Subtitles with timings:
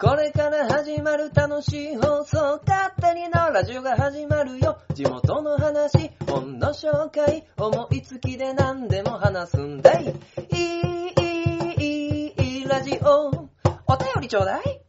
[0.00, 4.78] これから始まる楽しい放送、勝手にのラジオが始まるよ。
[4.94, 10.04] 地元の話、本の紹介、思いつきで何でも話すんだい。
[10.04, 13.28] いい、いい、いい、ラジオ。
[13.28, 14.80] お便りちょうだい。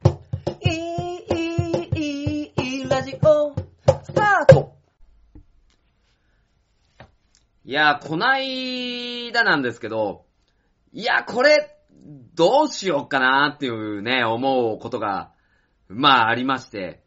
[0.63, 1.93] いい、い
[2.45, 3.53] い、いい、ラジオ。
[4.03, 4.77] スタート
[7.65, 10.23] いや、こないだなんですけど、
[10.93, 11.70] いや、これ、
[12.35, 15.31] どうしようかなっていうね、思うことが、
[15.87, 17.03] まあありまして。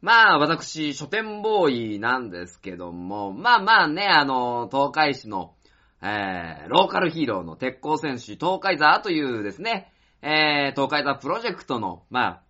[0.00, 5.54] まあ私、書店ボーイなんですけども、まあまあね、あの、東海市の、
[6.02, 9.90] えー、ローカルヒーローの鉄鋼戦士東海座というですね、
[10.20, 12.42] えー、東海座プロジェクトの、まあ、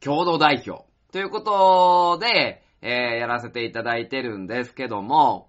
[0.00, 5.48] 共同代表ということで、えー、やらせていただいてるんですけども、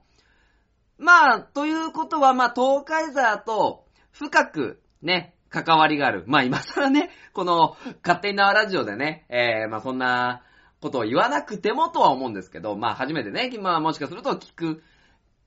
[0.97, 6.23] まあ、ということは、まあ、東海座と深くね、関わりがある。
[6.27, 10.43] まあ、今更ね、この、勝手に縄ラジオでね、えー、まあ、そんな
[10.79, 14.81] ことを言わなくてもとは思うんですけど、まあ、初めてね、まあ、もしかすると聞く、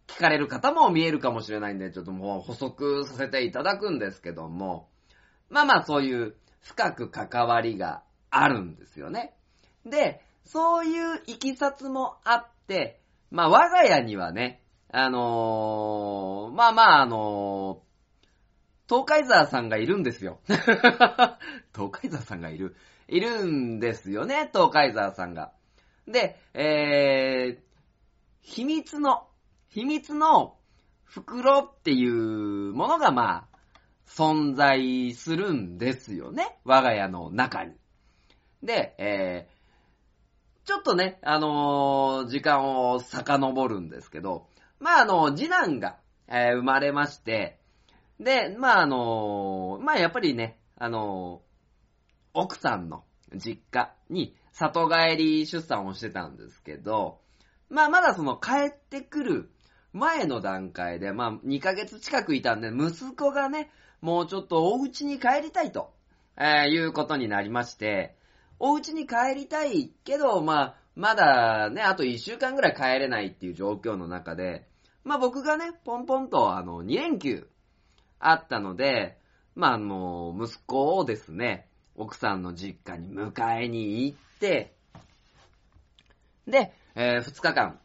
[0.06, 4.88] 聞かれる方も見えるかもしれないんで、ちょっともう補足させていただくんですけども、
[5.48, 9.34] まあまあ、そういう深く関わりがあるんですよね。
[9.86, 14.60] で、そういういきさつもあって、まあ、我が家にはね、
[14.92, 17.83] あのー、まあまあ、あのー、
[18.88, 20.40] 東海沢さんがいるんですよ。
[21.74, 22.76] 東海沢さんがいる。
[23.08, 25.52] いるんですよね、東海沢さんが。
[26.06, 27.64] で、えー、
[28.40, 29.26] 秘密の、
[29.68, 30.56] 秘密の
[31.04, 33.58] 袋っていうものがまあ、
[34.06, 37.74] 存在するんですよね、我が家の中に。
[38.62, 44.48] で、えー、ちょっとね、あのー時間を遡るんですけど、
[44.80, 45.98] まあ、あの、次男が、
[46.28, 47.60] えー生まれまして、
[48.20, 51.42] で、まあ、あのまあ、やっぱりね、あの
[52.32, 57.20] 奥さんの実家に里帰り出産をしてたんですけど、
[57.68, 59.50] まあ、まだその帰ってくる
[59.92, 63.70] 前の段階で、まあ、2ヶ月近くいたんで、息子がね、
[64.00, 65.92] もうちょっとお家に帰りたいと、
[66.36, 68.16] えーいうことになりまして、
[68.58, 74.66] お家に帰りたいけど、まあ、まだね、あと1週間ぐらい帰れないっていう状況の中で、
[75.04, 77.48] まあ僕がね、ポンポンとあの、2連休
[78.28, 79.18] あったので、
[79.54, 84.74] まああの、息子をですね、奥さんの実家に迎えに行って、
[86.46, 87.78] で、え2日間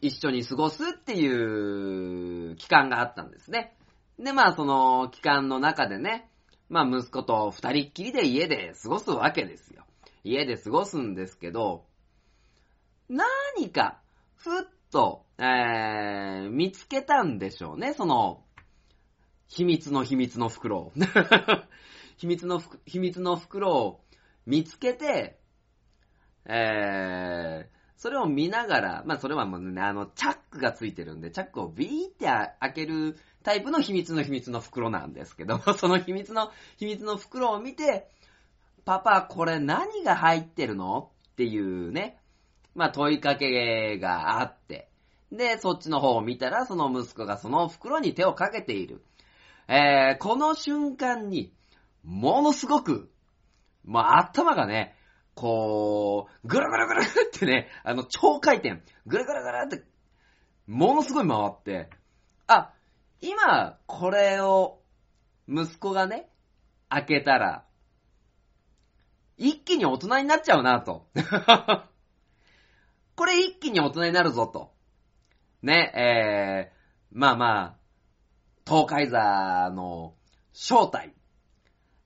[0.00, 3.74] 一緒に過ごすっていう期間があったんですね。
[4.18, 6.28] で、まあその期間の中でね、
[6.68, 9.84] まあ息子と二人っきりで家で過ごすわけですよ。
[10.24, 11.84] 家で過ごすんですけど、
[13.08, 14.00] 何か、
[14.36, 18.44] ふっと、えー、見つけたんでしょうね、その、
[19.50, 20.92] 秘密の秘密の袋を。
[22.16, 24.00] 秘密の、秘密の袋を
[24.46, 25.40] 見つけて、
[26.46, 32.26] えー、それを見ながら、まあそれはもうね、あの、チャックがついてるんで、チャックをビーって
[32.60, 38.08] 開けるタイプの秘密の秘密の袋なんですけど、 その秘密の秘密の袋を見て、
[38.84, 42.20] パパ、これ何が入ってるのっていうね、
[42.76, 44.88] まあ問いかけがあって、
[45.32, 49.02] で、そっちの方を見たら、その息子がその袋に手をかけている。
[49.70, 51.54] えー、この瞬間に、
[52.02, 53.08] ものすごく、
[53.84, 54.96] まあ頭がね、
[55.36, 59.84] こう、ぐるぐるぐるってね、あの、超回転、ぐるぐるぐるって、
[60.66, 61.88] ものすごい回って、
[62.48, 62.72] あ、
[63.20, 64.80] 今、これを、
[65.46, 66.28] 息子がね、
[66.88, 67.64] 開けたら、
[69.36, 71.06] 一気に大人になっちゃうなと。
[73.14, 74.72] これ一気に大人になるぞと。
[75.62, 76.76] ね、えー、
[77.12, 77.79] まあまあ、
[78.70, 80.14] 東海座の
[80.52, 81.12] 正体。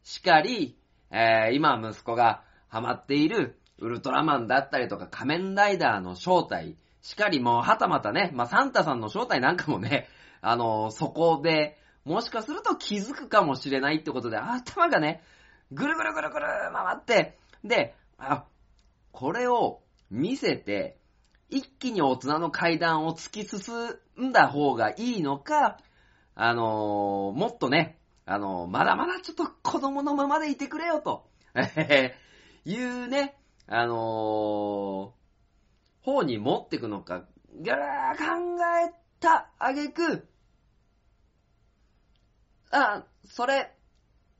[0.03, 0.79] しかり、
[1.11, 6.79] えー、今息子がハマっているウルトラマンだったりとか仮面ライダーの正体。
[7.03, 10.09] しかりもうはたまたね、まあサンタさんの正体なんかもね、
[10.41, 11.77] あのそこで、
[12.07, 15.23] もしかすると気づくかもしれないってことで、頭がね、
[15.71, 18.47] ぐるぐるぐるぐる回って、で、あ、
[19.13, 20.97] これを見せて、
[21.51, 25.77] 一気に大人の階段を突き進んだ方がいいのか、
[26.35, 31.29] あのーもっとね、あのーまだまだちょっと子供のままでいてくれよと、
[32.65, 33.37] いうね、
[33.67, 35.25] あのー
[36.05, 40.29] 方に持ってくのか、ギャラー考えたあげく、
[42.71, 43.75] あ、それ、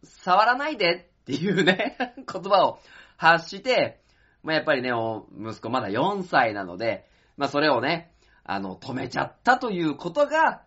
[0.03, 1.97] 触らないでっていうね、
[2.31, 2.81] 言葉を
[3.17, 4.03] 発して、
[4.43, 7.09] まあ、やっぱりね、お息子まだ4歳なので、
[7.39, 8.13] まあ、それをね、
[8.45, 10.64] あの、止めちゃったということが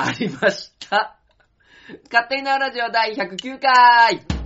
[0.00, 1.18] ありました。
[2.12, 4.37] 勝手になラジオ第109回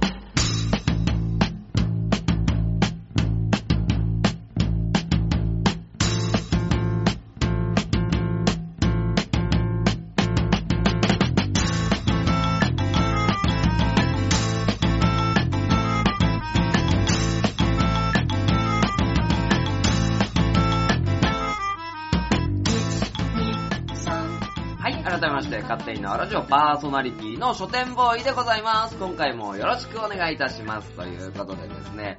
[26.22, 28.96] ラジオパーソナリティの書店ボーイでございます。
[28.96, 30.88] 今回もよろしくお願いいたします。
[30.92, 32.16] ということでですね、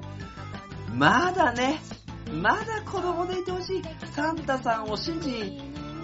[0.93, 1.79] まだね、
[2.29, 3.81] まだ子供でいてほしい。
[4.13, 5.57] サンタさんを信じ、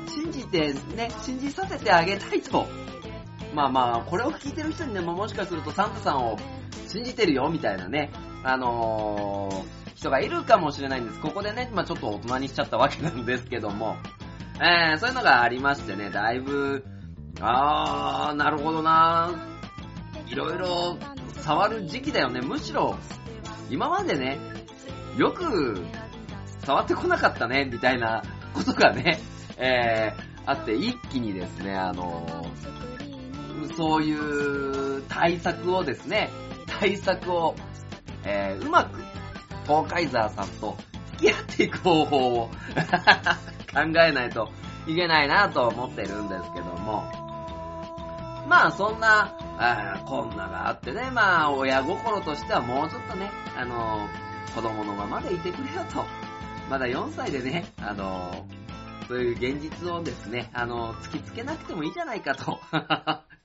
[0.08, 2.68] 信じてね、信じさせてあげたいと。
[3.54, 6.38] まあまあ、これを聞いてる人にね、もしかするとサンタさんを
[6.88, 8.12] 信じてるよ、みたいなね、
[8.46, 11.20] あのー、人がいるかもしれないんです。
[11.20, 13.98] ここでね、まあちょっと大人にしちゃったわけなんですけども、
[14.62, 16.86] えー、そういうのがありましてね、だいぶ、
[17.42, 19.34] あー、なるほどな
[20.28, 20.98] いろいろ
[21.42, 22.42] 触る時期だよね。
[22.42, 22.96] むしろ、
[23.70, 24.38] 今までね、
[25.18, 25.84] よく
[26.64, 29.20] 触ってこなかったね、みたいなことがね、
[29.58, 36.30] えー、あって一気にですね、あのー、そういう対策をですね、
[36.68, 37.56] 対策を、
[38.24, 39.02] えー、うまく、
[39.66, 40.78] 東海沢さんと
[41.14, 42.50] 付き合っていく方法を
[43.74, 44.50] 考えないと
[44.88, 47.29] いけないなと思ってるんですけども。
[48.50, 54.08] まあそんな、あこんながあってね、まあ親心としてはもうちょっとね、あの、
[54.56, 56.04] 子供のままでいてくれよと。
[56.68, 58.48] まだ4歳でね、あの、
[59.08, 62.60] そういう現実をですね、あの、突きつけなくてもいいじゃないかと。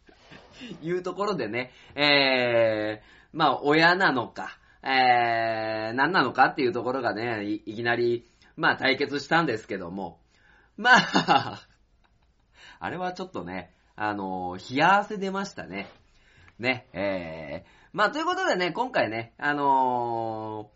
[0.82, 10.18] いうところでね、えー、まあ親なのか、えー、何なのかっていうところがね、いいきなり、まあ対決したんですけども、
[10.78, 11.60] まあ、
[12.80, 15.88] あれはちょっとね、あの冷や汗出ましたね。
[16.58, 20.70] ね、えー、まあということでね、今回ね、あの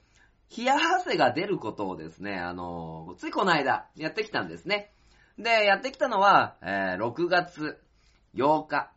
[0.50, 4.92] ー、冷や汗が出ることをですね、あのー、ついこの間やってきたんですね。
[5.38, 7.80] で、やってきたのは、えー、6月
[8.34, 8.90] 8日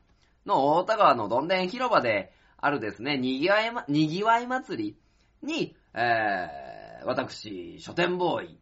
[0.45, 4.97] の大田川のどんでん広場であるですね、にぎわいま、にぎわい祭り
[5.41, 8.59] に、えー、私、書店ボーイ、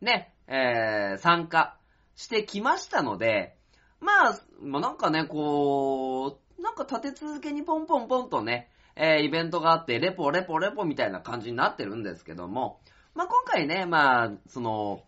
[0.00, 1.76] ね、えー、参加
[2.16, 3.56] してきましたので、
[4.00, 12.80] まあ、まあ、なんかね、こう、なんか立て続けにポンポンポンとね、えー、イベントがあって、レポレポレポみたいな感じになってるんですけども、
[13.14, 15.02] まあ、今回ね、まあ、その、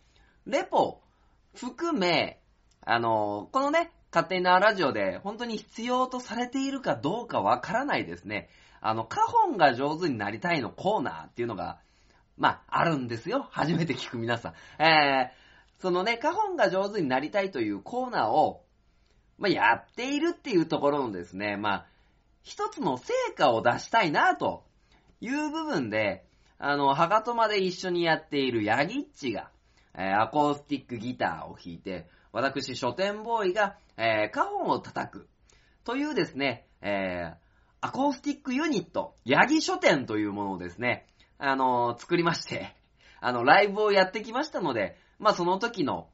[0.47, 1.01] レポ
[1.55, 2.41] 含め、
[2.85, 8.49] あの、このね、勝手なラジオで本当に必要とされているかどうかわからないですね。
[8.81, 11.79] あの、カホンが上手になりたいのコーナーっていうのが、
[12.37, 13.47] まあ、あるんですよ。
[13.51, 14.83] 初めて聞く皆さん。
[14.83, 18.62] えー、そのね、カホンが上手になりたいというコーナーを、
[19.43, 21.87] まあ、やっているっていうところのですね、まあ、
[22.45, 24.63] 一つの成果を出したいな、と
[25.21, 26.25] いう部分で、
[26.59, 29.51] あの、ハガトマで一緒にやっているヤギッチが、
[29.95, 35.29] えー、アコースティックギターを弾いて、私、書店ボーイが、えー、カホンを叩く。
[35.83, 37.35] というですね、えー、
[37.81, 41.09] アコースティックユニット、ヤギ書店というものをですね、
[41.39, 42.77] あのー、作りまして、
[43.21, 46.09] あの、ライブをやってきましたので、まあ、その時の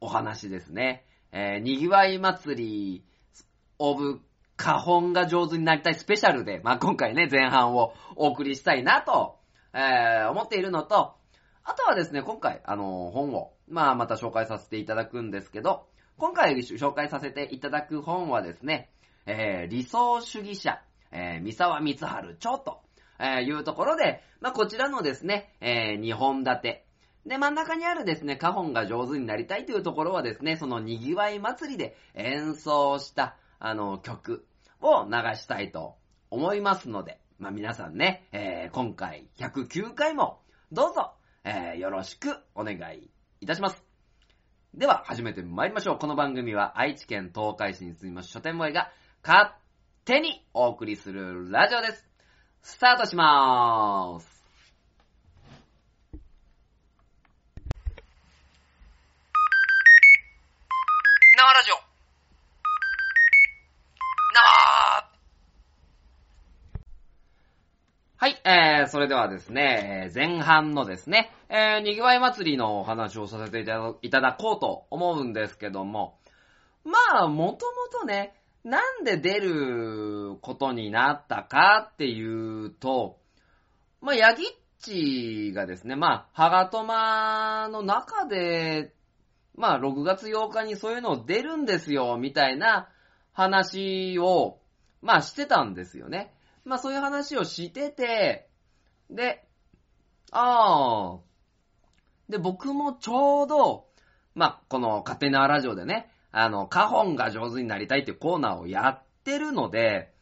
[0.00, 1.04] お話ですね。
[1.32, 3.04] えー、にぎわい祭り、
[3.78, 4.20] オブ、
[4.56, 9.38] カホンが上手になりたいスペシャルで、まあ、今回ね、前半をお送りしたいなと、
[9.72, 11.14] えー、思っているのと、
[11.64, 15.86] あとはですね、今回、あのー、本を、まあ、また紹介させていただくんですけど、
[16.18, 18.90] 今回紹介させていただく本はですね、
[19.26, 22.80] えー、理想主義者、えー、三沢光春著と、
[23.18, 26.86] えー、いうところで、まあ、こちらのですね、えー、2本立て。
[27.26, 34.44] で、真ん中にあるですね、カホンが上手になりたいというところはですね、その賑わい祭りで演奏した、あの、曲
[34.80, 35.94] を流したいと
[36.30, 40.40] 思いますので、まあ、皆さんね、えー、今回109回も
[40.72, 41.12] どうぞ、
[41.44, 43.08] えー、よろしくお願い
[43.40, 43.84] いたします。
[44.74, 45.98] では、始めて参りましょう。
[45.98, 48.90] この番組は愛知県東海市に住みます書店ボーイが
[49.22, 49.52] 勝
[50.04, 52.04] 手にお送りするラジオです。
[52.62, 54.42] スタートしまーす。
[61.42, 61.74] 縄ラジオ。
[64.34, 65.10] 縄
[68.16, 73.60] はい、えー、それではですね、前半のですね、えー、にぎわい祭りのお話をさせて
[74.02, 76.18] いただこうと思うんですけども、
[76.84, 78.34] まあ、もともとね、
[78.64, 82.22] なんで出ることになったかってい
[82.66, 83.16] うと、
[84.02, 84.46] まあ、ヤギッ
[84.78, 88.92] チがですね、まあ、ハガトマの中で、
[89.54, 92.90] まあ、6月8日にそういうの出るんですよ、みたいな
[93.32, 94.58] 話を、
[95.00, 96.34] まあ、してたんですよね。
[96.64, 98.48] まあそういう話をしてて、
[99.12, 99.44] で、
[100.30, 101.20] ああ、
[102.28, 103.86] で、僕もちょうど、
[104.34, 110.14] まあこの勝手なラジオでね、あの、カホンが上手になりたいっていうコーナーをやってるので、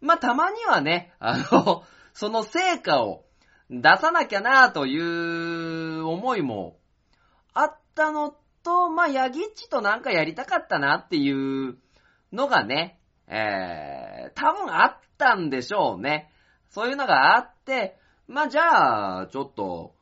[0.00, 3.24] まあたまにはね、あの、 その成果を
[3.70, 6.76] 出さなきゃなという思いも
[7.54, 8.34] あったの
[8.64, 11.78] と、まあヤギッチとなんかやりたかったなっていう
[12.32, 16.32] のがね、えー、多分あったんでしょうね。
[16.68, 19.94] そういうのがあって、まあじゃあ、ちょっと、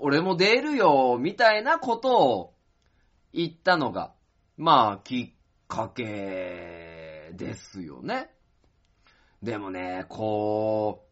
[0.00, 2.54] 俺も出るよ、みたいなことを
[3.32, 4.14] 言ったのが、
[4.56, 8.30] まあ、きっかけですよね。
[9.42, 11.06] でもね、こ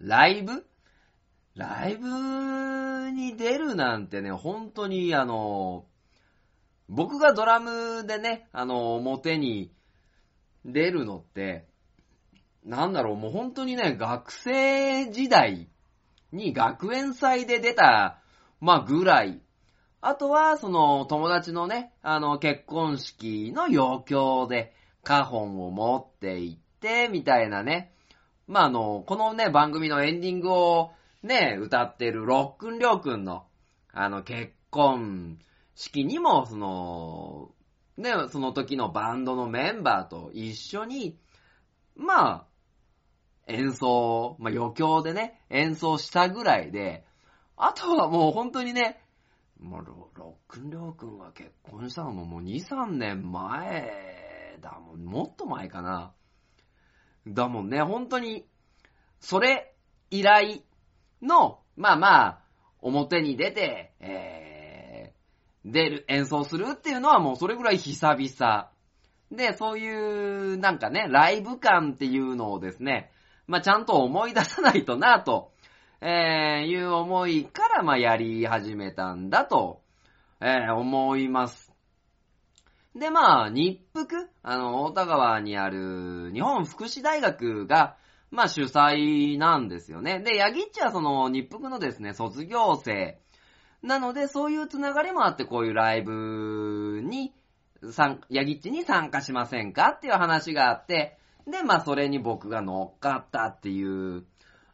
[0.00, 0.66] う、ライブ？
[1.54, 5.86] ライブに出るなんてね、本当にあの、
[6.88, 9.72] 僕がドラムでね、あの、表に
[10.64, 11.68] 出るのって、
[12.64, 15.68] なんだろう、もう本当にね、学生時代
[16.32, 18.20] に学園祭で出た、
[18.60, 19.40] まあぐらい。
[20.00, 27.92] あとは、その、友達のね、あの、結婚式の余興で、カホンを持って行って、みたいなね。
[28.46, 30.92] まああの、このね、番組のエンディングを
[31.22, 33.44] ね、歌ってるロックンりょうくんの、
[33.92, 35.38] あの、結婚
[35.74, 37.50] 式にも、その、
[37.96, 41.18] ね、その時のバンドのメンバーと一緒に、
[41.96, 42.46] まあ、
[43.46, 47.04] 演奏、まあ余興でね、演奏したぐらいで、
[47.56, 49.00] あとはもう本当にね、
[49.60, 56.12] もうロロックンりょうくんが結婚したのももう2、3年前だもん、もっと前かな。
[57.26, 58.46] だもんね、本当に、
[59.20, 59.74] それ
[60.10, 60.64] 以来
[61.22, 62.42] の、まあまあ、
[62.80, 68.70] 表に出て、えー、出る、演奏するっていうのはもうそれぐらい久々。
[69.30, 73.12] で、そういう、なんかね、ライブ感っていうのをですね、
[73.52, 75.52] まあちゃんと思い出さないとなと、
[76.00, 79.82] えー、いう思いから、まあやり始めたんだと、
[80.40, 81.70] えー、思います。
[82.96, 87.96] で、まあ、日福、あの、大田川にある日本福祉大学が、
[88.30, 90.20] まあ主催なんですよね。
[90.20, 93.20] で、ヤギッチはその日福のですね、卒業生。
[93.82, 97.34] なので、そういうつながりもあって、こういうライブに、
[97.90, 104.24] 参ヤギッチに参加しませんかっていう話があって、で、まあそれに僕が乗っかったっていう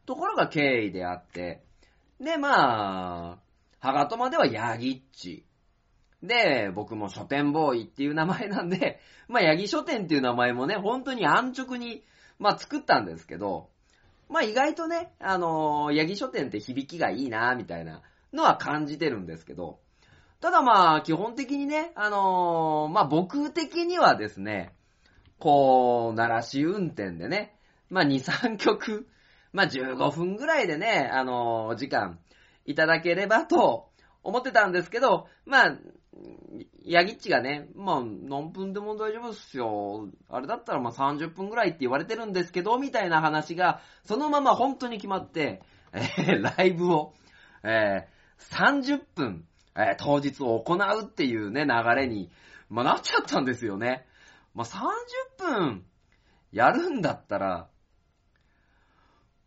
[0.06, 1.62] ところが経緯であって、
[2.20, 3.38] で、まあ、
[3.80, 5.44] ハガトマではヤギッチ。
[6.22, 12.02] で、僕も書店ボーイっていう名前なんで、 まあ、ヤギ書店っていう名前もね、本当に安直に、
[12.38, 13.70] まあ、作ったんですけど、
[14.28, 19.78] まあ、意外とね、あのーヤギ書店って響きがいいな、みたいなのは感じてるんですけど、
[20.40, 24.74] ただまあ、基本的にね、あのーまあ、僕的にはですね、
[25.38, 27.56] こう、鳴らし運転でね、
[27.90, 29.06] まあ、2、3曲、
[29.52, 32.18] まあ、15分ぐらいでね、あのー時間
[32.66, 33.88] いただければと
[34.22, 35.78] 思ってたんですけど、まあ、
[36.84, 40.08] ヤギッチがね、まあ、何分でも大丈夫っすよ。
[40.28, 47.14] あれだったらまあ30分ぐらいって言われてるんですけど、みたいな話が、そのまま本当に決まって、えーライブを、
[47.62, 48.18] えー
[48.54, 49.44] 30分、
[49.76, 52.30] えー当日を行うっていうね、流れに、
[52.68, 54.06] まあ、なっちゃったんですよね。
[54.54, 55.84] まあ、30分
[56.52, 57.68] やるんだったら、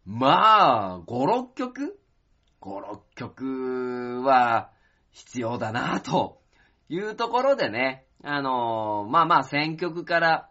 [0.05, 1.99] まあ、5、6曲
[2.61, 4.71] ?5、6曲は
[5.11, 6.41] 必要だなと
[6.89, 10.49] いうところでね、あのーまあまあ選曲から、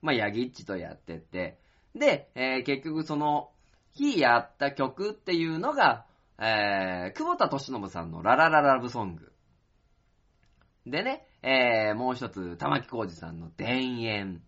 [0.00, 1.58] まあヤギッチとやってって、
[1.94, 3.50] で、えー結局その
[3.92, 6.06] 日やった曲っていうのが、
[6.38, 9.32] えー、久保田敏信さんのララララブソング。
[10.86, 14.42] でね、えー、もう一つ、玉木浩二さんの田園。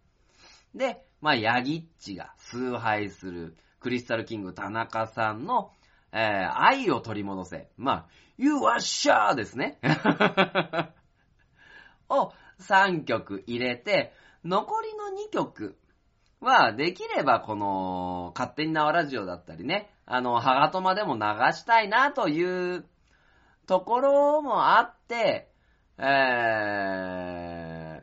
[0.74, 5.72] で、まあ、ヤギッチが崇拝する、クリスタルキング田中さんの、
[6.12, 7.68] えー、愛を取り戻せ。
[7.76, 8.06] まあ、
[8.38, 9.78] You are sure ですね。
[12.08, 14.12] を3曲入れて、
[14.44, 15.76] 残りの2曲
[16.40, 21.20] は、できればこの、勝手に縄ラジオだったりね、あの、ハガトマでも流
[21.52, 22.86] したいなという
[23.66, 25.50] ところもあって、
[25.98, 26.02] え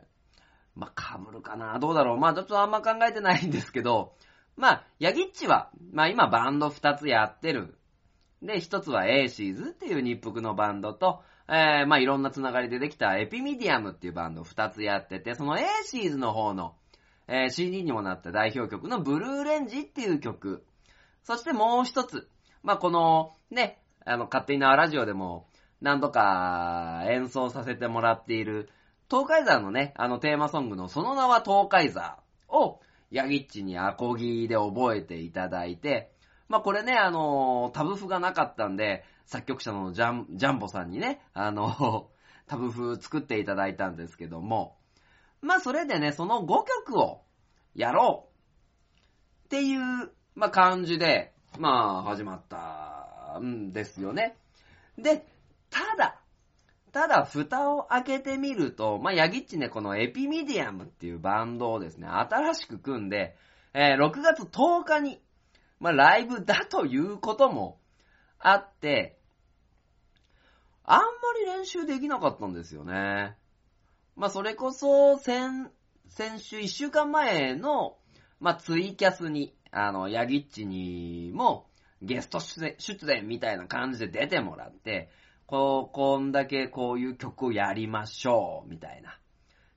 [0.74, 1.78] まあ、被るかな？
[1.78, 2.18] どうだろう？
[2.18, 4.14] まあ、ちょっとあんま考えてないんですけど、
[4.56, 7.76] まあ、ヤギッチは、まあ今バンド2つやってる。
[8.42, 16.74] で、1つはエーシーズっていう日服のバンドと、えー、まあいろんなつながりでできた Epimedium っていうバンド2つやってて、そのエーシーズの方の、
[17.28, 20.64] えー CD にもなった代表曲のブルーレンジっていう曲。
[21.24, 22.28] そしてもう一つ。
[22.62, 25.46] まあこの、ね、あの、勝手に縄ラジオでも
[25.82, 28.70] 何度か演奏させてもらっている、
[29.10, 32.16] 東海山のね、あのテーマソングのその名は東海山
[32.48, 36.12] を、ヤギッチにアコギで覚えていただいて、
[36.48, 42.08] まあこれね、あの、タブ譜がなかったんで、作曲者のジャン、ジャンボさんにね、あの、
[42.46, 44.76] タブ譜作っていただいたんですけども、
[45.40, 46.46] まあそれでね、その5
[46.86, 47.22] 曲を
[47.74, 48.28] やろ
[49.44, 54.36] うっていう、まあ感じで、まあ始まったんですよね。
[54.96, 55.26] で、
[55.72, 56.20] ただ、
[56.92, 63.34] ただ、蓋を開けてみると、まあ、ヤギッチね、このエピミディアムっていうバンドをですね、新しく組んで、
[63.72, 65.22] えー、6月10日に、
[65.80, 67.80] まあ、ライブだということも
[68.38, 69.18] あって、
[70.84, 71.04] あんま
[71.40, 73.36] り練習できなかったんですよね。
[74.14, 75.70] まあ、それこそ、先、
[76.10, 77.96] 先週1週間前の、
[78.38, 81.70] まあ、ツイキャスに、あの、ヤギッチにも、
[82.02, 82.76] ゲスト出
[83.12, 85.08] 演みたいな感じで出てもらって、
[85.46, 89.18] こう、こんだけこういう曲をやりましょう、みたいな。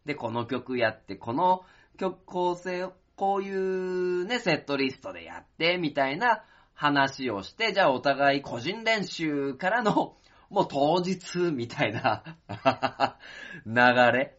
[0.05, 1.63] で、この曲やって、この
[1.97, 6.43] 曲構成を、こういうね、セットリストでやって、みたいな
[6.73, 10.17] 話をして、じゃあお互い個人練習からの、
[10.49, 12.23] もう当日、みたいな
[13.65, 13.73] 流
[14.17, 14.37] れ。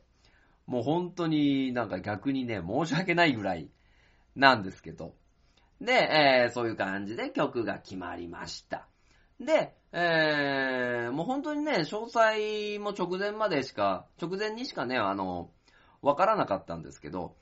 [0.67, 3.71] もう本当になんか逆にね、申し訳ないぐらい
[4.35, 5.15] なんですけど。
[5.81, 8.87] で、えー、そういう感じで曲が決まりました。
[9.41, 15.51] で、えー、もう本当にね、詳細も直前までしか、直前にしかね、あの、
[16.03, 17.35] わからなかったんですけど、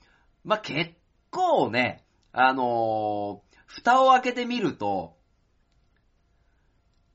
[0.45, 0.91] まあ、結
[1.31, 5.17] 構ね、あのー、蓋を開けてみると、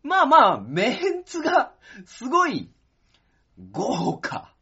[0.03, 1.73] まあまあ、メンツが
[2.05, 2.71] すごい
[3.71, 4.55] 豪華。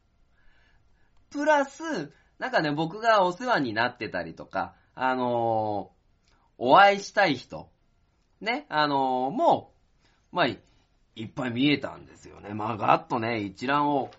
[1.30, 7.68] プラス、なんかね、僕がお世話になってたりとか、あのー、お会いしたい人、
[8.40, 9.72] ね、あのー、も
[10.32, 10.48] う、まあ、
[11.18, 12.54] いっぱい見えたんですよね。
[12.54, 14.10] まあ、ガッとね、一覧を、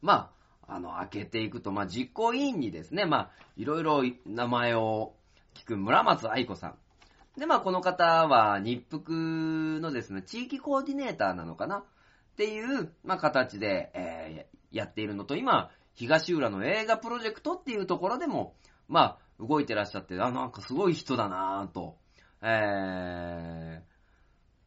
[0.00, 0.32] ま
[0.66, 5.12] あ、あの、開けていくと、まあ、実行委員にですね、まあ、いろいろ名前を
[5.54, 6.74] 聞く村松愛子さん。
[7.38, 11.78] で、まあ、この方は日服のですね、地域コーディネーターなのかな？
[11.78, 11.84] っ
[12.36, 18.54] ていう、まあ、形で、えー、やっているのと、今、東浦の映画プロジェクトっていうところでも、
[18.88, 21.98] まあ、動いてらっしゃって、あ、なんかすごい人だなぁと、
[22.40, 23.97] えー、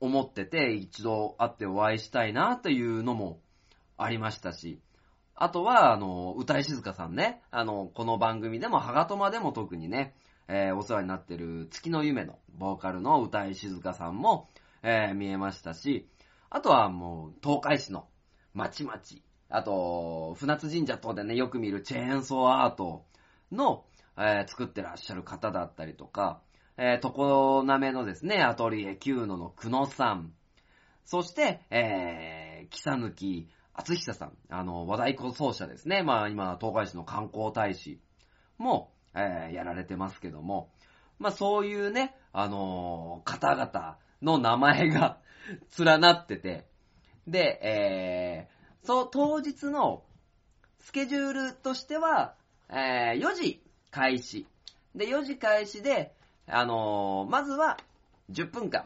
[0.02, 3.40] 思ってて、一度会ってお会いしたいなというのも
[3.98, 4.82] ありましたし、
[5.36, 10.16] あとは、あの、歌い静香さんね、あの、この番組でも、ハガトマでも特にね、
[10.48, 14.50] えー、お世話になってる月の夢のボーカルの歌い静香さんも、
[14.84, 16.10] えー、見えましたし、
[16.50, 18.08] あとはもう、東海市の
[18.54, 23.06] まちまち、あと、船津神社等でね、よく見るチェーンソーアート
[23.52, 23.86] の、
[24.18, 26.42] えー、作ってらっしゃる方だったりとか、
[26.84, 30.34] えー、とこなめのですね、アトリエ9のの久野さん、
[31.06, 36.02] そして、えー、木さぬき厚久さん、あの、和太鼓奏者ですね。
[36.02, 38.00] まあ今、東海市の観光大使
[38.58, 40.72] も、えー、やられてますけども、
[41.20, 45.20] まあそういうね、あのー、方々の名前が
[45.78, 46.66] 連なってて、
[47.28, 50.04] で、えー、そう、当日の
[50.80, 52.34] スケジュールとしては、
[52.70, 54.48] えー、4時開始。
[54.96, 56.16] で、4時開始で、
[56.54, 57.78] あのー、まずは、
[58.30, 58.86] 10分間、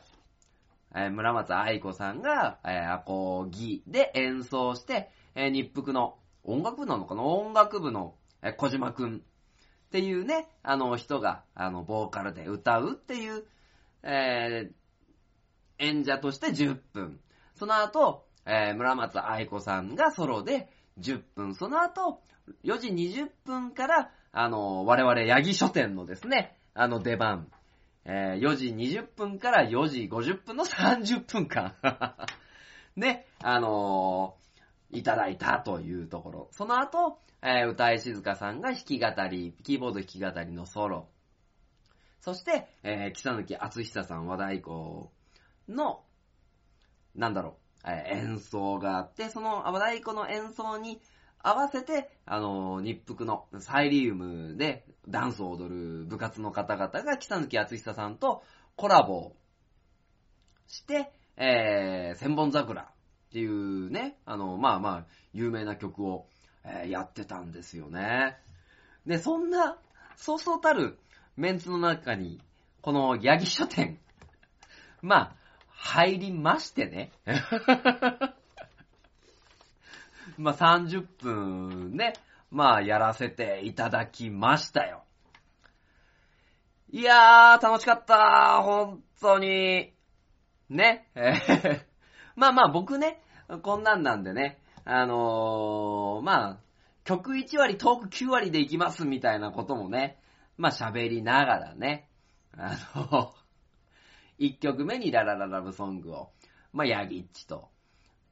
[0.94, 7.24] えー、村松愛子さんが、えー、アコギで演奏して、えー、日服の音楽部なのかな？
[7.24, 9.20] 音楽部の、えー、小島くんっ
[9.90, 13.44] ていうね、あの人が、あの、ボーカルで歌うっていう、
[14.04, 14.74] えー、
[15.80, 17.20] 演者として10分。
[17.56, 21.56] その後、えー、村松愛子さんがソロで10分。
[21.56, 22.22] その後、
[22.64, 27.48] 4時20分から、あの、我々、八木書店のですね、あの出番。
[28.06, 31.74] えー、4時20分から4時50分の30分間
[32.96, 36.48] ね、あのー、いただいたというところ。
[36.52, 41.10] その後、えー、歌い静香さんが弾き語り、キーボード弾き語りのソロ。
[42.22, 45.10] そして、えー、木佐貫厚久さん和太鼓
[45.68, 46.04] の、
[47.16, 51.02] なんだろう、えー、演奏があって、その和太鼓の演奏に
[51.48, 58.44] 合わせて、あの、日服のサイリウムでダンスを踊る部活の方々が北抜厚久さんと
[58.76, 59.36] コラボ
[60.68, 62.88] して、えー、千本桜っ
[63.32, 66.26] ていうね、あの、まあまあ、有名な曲を、
[66.64, 68.38] えー、やってたんですよね。
[69.06, 69.78] で、そんな、
[70.16, 70.98] そうそうたる
[71.38, 72.42] メンツの中に、
[72.82, 74.00] このヤギ書店、
[75.04, 75.36] まあ、
[75.70, 77.12] 入りましてね。
[80.38, 82.14] まあ、30分ね、
[82.52, 85.04] まあ、やらせていただきましたよ。
[86.92, 88.62] いやー、楽しかった。
[88.62, 89.94] 本当に。
[90.70, 91.10] ね。
[92.36, 93.22] まあまあ、僕ね、
[93.62, 96.58] こんなんなんでね、あのー、まあ、
[97.04, 100.20] 曲1割、トーク9割でいきますみたいなこともね、
[100.58, 102.10] まあ喋りながらね、
[102.58, 103.34] あの、
[104.40, 106.32] 1曲目にララララブソングを、
[106.74, 107.70] まあ、ヤギッチと、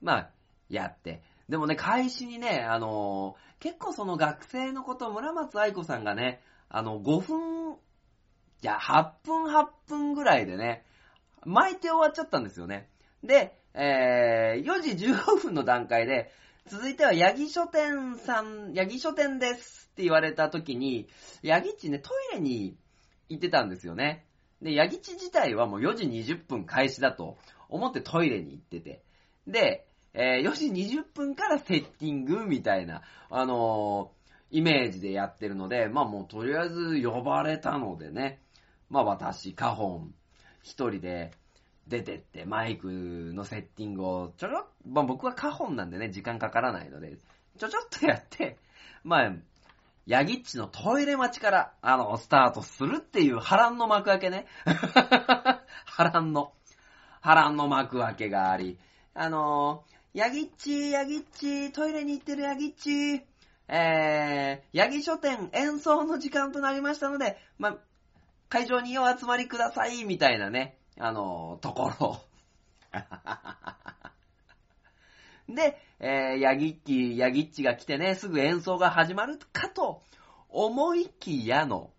[0.02, 0.30] まあ、
[0.70, 1.22] やって、
[1.54, 7.76] でもね、開始にね、あのー、結構その学生のこと、村松愛子さんがね、あの、5分、い
[8.64, 10.84] や、8分8分ぐらいでね、
[11.46, 12.90] 巻いて終わっちゃったんですよね。
[13.24, 16.32] で、えー、4時15分の段階で、
[16.66, 21.08] 続いては、ヤギ書店さん、ヤギ書店ですって言われた時に、
[21.44, 22.76] ヤギっちね、トイレに
[23.30, 24.26] 行ってたんですよね。
[24.64, 27.38] で、ヤギっち自体はもう4時20分開始だと
[27.70, 29.04] 思ってトイレに行ってて。
[29.46, 38.40] で、えー、4時20分からセッティングみたいな、あのー、イメージでやってるので、まあもうとりあえず呼ばれたのでね、
[38.90, 40.14] まあ私、カホン、
[40.62, 41.32] 一人で
[41.88, 42.88] 出てってマイク
[43.34, 47.18] のセッティングをちょろまあ僕はカホンなんでね、時間かからないので、
[47.58, 48.58] ちょちょっとやって、
[49.04, 49.34] まあ、
[50.06, 54.48] ヤギッチのトイレ待ちから、あの、スタートするっていう波乱の幕開けね。
[55.86, 56.54] 波乱の、
[57.22, 58.78] 波乱の幕開けがあり、
[59.14, 63.26] あのー、ヤギッチ、ヤギッチ、トイレに行ってるヤギッチ、
[63.68, 67.80] えー、ヤギ書店演奏の時間となりましたので、ま、
[68.48, 72.22] 会場にお集まりください、みたいなね、あのー、ところ。
[75.50, 80.04] で、えー、ヤギッキ、ヤギッチが来てね、すぐ演奏が始まるかと
[80.48, 81.92] 思いきやの、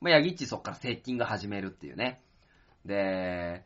[0.00, 2.22] まあ、ヤギッチそっからセッティング始めるっていうね。
[2.84, 3.64] で、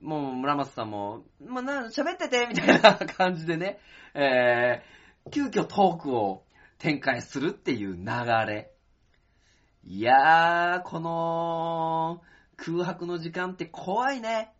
[0.00, 3.78] もう村松さんも、まあ、な、喋ってて、みたいな感じでね、
[4.14, 6.44] えー、急遽トークを
[6.78, 8.04] 展開するっていう流
[8.46, 8.72] れ。
[9.84, 12.22] いやー、この、
[12.56, 14.52] 空白の時間って怖いね。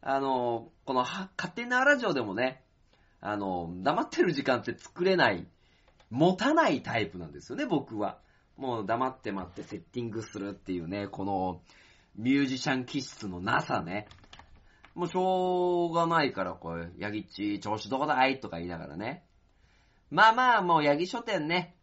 [0.00, 2.62] あの、この、勝手なラジオでもね、
[3.20, 5.46] あの、黙ってる時間って作れない、
[6.10, 8.18] 持たないタイプなんですよね、僕は。
[8.56, 11.62] もう黙って待ってセッティングするっていうね、この
[12.16, 14.08] ミュージシャン気質のなさね。
[14.94, 18.40] もうしょうがないから、こう、ヤギっち、調子どこだい？
[18.40, 19.24] とか言いながらね。
[20.10, 21.76] まあまあ、もうヤギ書店ね。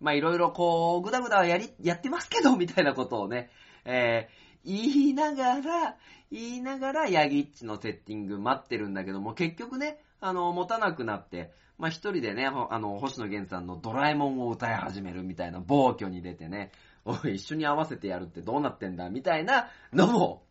[0.00, 3.50] まあいろいろこう、ぐだぐだやり、やってますけど、みたいなことをね、
[3.84, 5.96] えー、言いながら、
[6.30, 16.72] 言いながら、ヤギッチのセッティング待ってるんだけども、結局ね、あの、持たなくなって、まあ、一人でね、あの、星野源さんのドラえもんを歌い始めるみたいな暴挙に出てね、
[17.04, 20.42] おい、一緒に合わせてやるってどうなってんだみたいなのも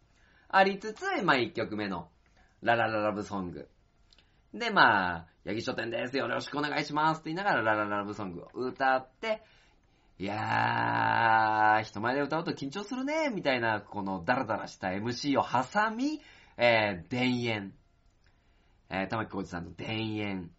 [0.49, 2.09] ありつつ、まあ、一曲目の、
[2.61, 3.69] ララララブソング。
[4.53, 6.17] で、まあ、ヤギ書店です。
[6.17, 7.19] よろしくお願いします。
[7.19, 9.43] って言いながら、ララララブソングを歌って、
[10.17, 16.21] いやー、人前で歌うと緊張するね、みたいな、このダラダラした MC を挟み、
[16.57, 17.73] えー、田園。
[18.89, 20.51] えー、玉木浩二さんの田園。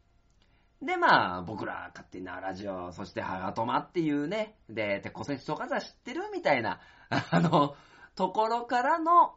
[0.82, 6.30] で、まあ、僕ら勝手なラジオ、そしてハガトマっていうね、で、鉄鋼戦士とか知ってる？
[6.34, 7.76] みたいな、あの、
[8.14, 9.36] ところからの、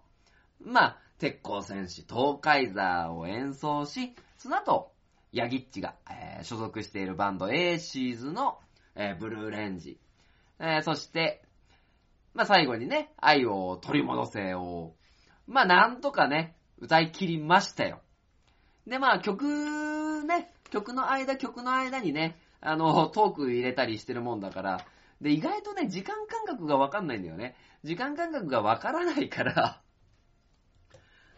[0.62, 4.91] まあ、鉄鋼戦士東海座を演奏し、その後、
[5.32, 8.58] ヤギッチが、えー、所属しているバンドエーシーズの、
[8.95, 10.00] えー、ブルーレンジ。
[10.60, 11.43] えー、そして、
[12.34, 14.93] まあ、最後にね、愛を取り戻せを、
[15.48, 18.02] まあ、なんとかね、歌い切りましたよ。
[18.88, 24.86] で、まあ、曲ね、曲の間、曲の間にね、あの、トーク入れたりしてるもんだから、
[25.22, 27.56] で、意外とね、時間感覚がわかんないんだよね。
[27.84, 29.82] 時間感覚がわからないから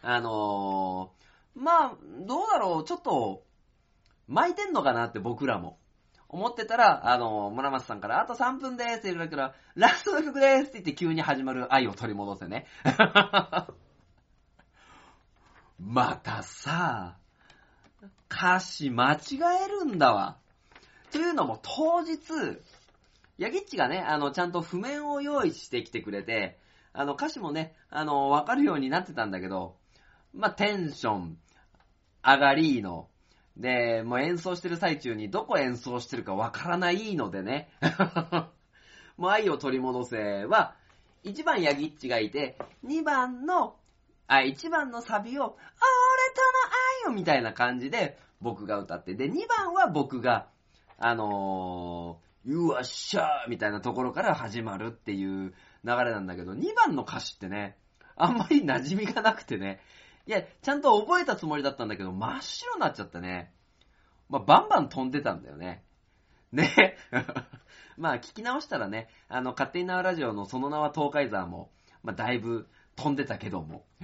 [0.01, 3.43] あのー、まあ、どうだろう、ちょっと、
[4.27, 5.77] 巻いてんのかなって僕らも。
[6.29, 12.67] 思ってたら、あのー、村松さんから、あと3分ですって言うから、ラストの曲ですって言って急に始まる愛を取り戻せね。
[15.77, 17.17] またさ、
[18.29, 19.19] 歌詞間違
[19.65, 20.37] えるんだわ。
[21.11, 22.17] というのも当日、
[23.37, 26.57] ヤギッチがね、あの、ちゃんと譜面を用意してきてくれて、
[26.93, 29.75] あの、歌詞もね、あの、わかるようになってたんだけど、
[30.33, 31.37] まあ、テンション、
[32.23, 33.09] 上がりの、
[33.57, 37.69] で、もう演奏してる最中にどこ演奏してるかわからないのでね。
[39.17, 40.75] もう愛を取り戻せは、
[41.23, 43.75] 1番ヤギッチがいて、2番の
[44.31, 45.57] あ、1番のサビを、俺との
[47.07, 50.47] 愛をみたいな感じで僕が歌って、で、2番は僕が、
[50.97, 57.77] あのー、うわっしゃーみたいなところから始まるっていう流れなんだけど、2番の歌詞ってね、
[58.15, 59.81] あんまり馴染みがなくてね、
[60.31, 63.51] いや、ちゃんと覚えたつもりだったんだけど、真っ白になっちゃったね。
[64.29, 65.83] まあ、バンバン飛んでたんだよね。
[66.53, 66.95] ね。
[67.97, 71.69] まあ、聞き直したらね、あの、勝手に縄ラジオのその名は東海山も、
[72.01, 73.83] まあ、だいぶ飛んでたけども。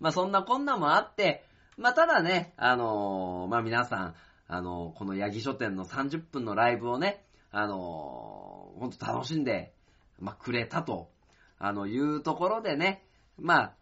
[0.00, 1.44] まあそんなこんなもあって、
[1.76, 4.14] まあただね、あのー、まあ皆さん、
[4.46, 9.74] あのー、このヤギ書店の30分のライブをね、あのー、ほんと楽しんで、
[10.20, 11.10] まあくれたと、
[11.58, 13.04] あの、いうところでね、
[13.38, 13.74] まあ、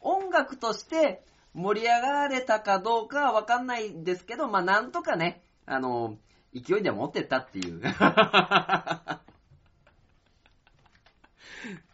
[0.00, 1.22] 音楽として
[1.54, 6.16] 盛り上がれたかどうかはわかんないんですけど、まあなんとかね、あの、
[6.54, 7.82] 勢いで持ってったっていう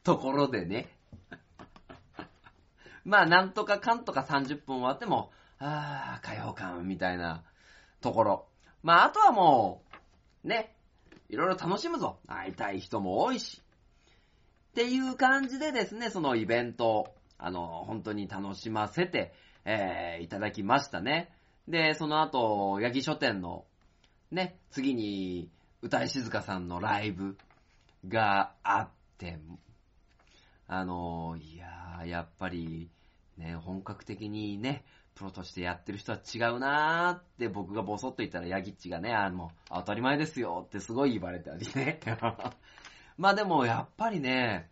[0.04, 0.88] ところでね。
[3.04, 7.42] まあ、なんとかかんとか30分終わっても、あー、開放感、みたいな
[8.00, 8.46] ところ。
[8.82, 9.82] まあ、あとはも
[10.44, 10.76] う、ね、
[11.28, 12.18] いろいろ楽しむぞ。
[12.26, 13.63] 会いたい人も多いし。
[14.74, 19.32] っていう感じでですね、そのイベントを、あの、本当に楽しませて、
[19.64, 21.30] えー、いただきましたね。
[21.68, 23.66] で、その後、八木書店の、
[24.32, 25.48] ね、次に、
[25.80, 27.36] 歌い静香さんのライブ
[28.08, 29.38] があって、
[30.66, 32.90] あの、いやー、やっぱり、
[33.38, 34.84] ね、本格的にね、
[35.14, 42.00] プロとしてやってる人は違うなーって僕がボソッと言ったら、ヤギッチがね、あの、当たり前ですよってすごい言われたりね。
[43.16, 44.68] まあでも、やっぱりね、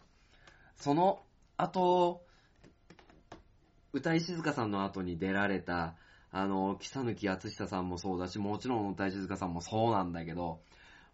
[0.77, 1.23] その
[1.57, 2.25] 後、
[3.93, 5.95] 歌い静香さんの後に出られた、
[6.33, 10.61] あの、木佐貫厚久さんもそうだし、もちろん歌い静香さんもそうなんだけど、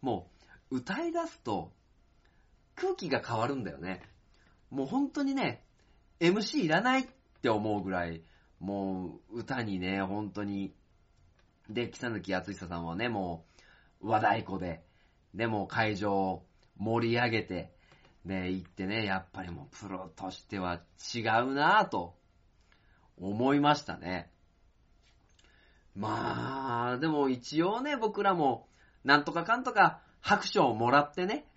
[0.01, 0.31] も
[0.71, 1.73] う、歌い出すと、
[2.77, 4.01] 空気が変わるんだよね。
[4.71, 5.65] もう本当にね、
[6.21, 7.07] MC いらないっ
[7.43, 8.23] て思うぐらい、
[8.61, 10.73] もう歌にね、本当に、
[11.69, 13.45] で、木佐貫厚久さんはね、も
[14.01, 14.83] う、和太鼓で、
[15.35, 16.43] でも会場
[16.79, 17.73] 盛り上げて、
[18.25, 20.81] で、行ってね、やっぱりもうプロとしては
[21.15, 22.15] 違うなぁと
[23.17, 24.31] 思いましたね。
[25.95, 28.69] まあ、でも一応ね、僕らも、
[29.05, 31.47] なんとかかんとか拍手をもらってね。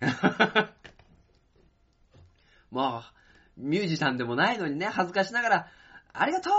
[2.70, 3.12] まあ、
[3.56, 5.68] ミュージシャンでもないのにね、恥ずかしながら、
[6.12, 6.50] ありがと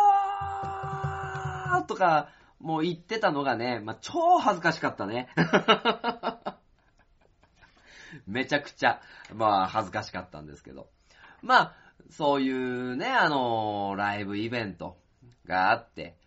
[1.84, 5.28] うとか、もう言ってたのがね、まあ、超恥ずかしかったね。
[8.28, 9.02] めちゃくちゃ、
[9.34, 10.90] まあ、恥ずかしかったんですけど。
[11.42, 11.76] まあ、
[12.10, 14.98] そういうね、あの、ライブイベント
[15.46, 16.18] があって、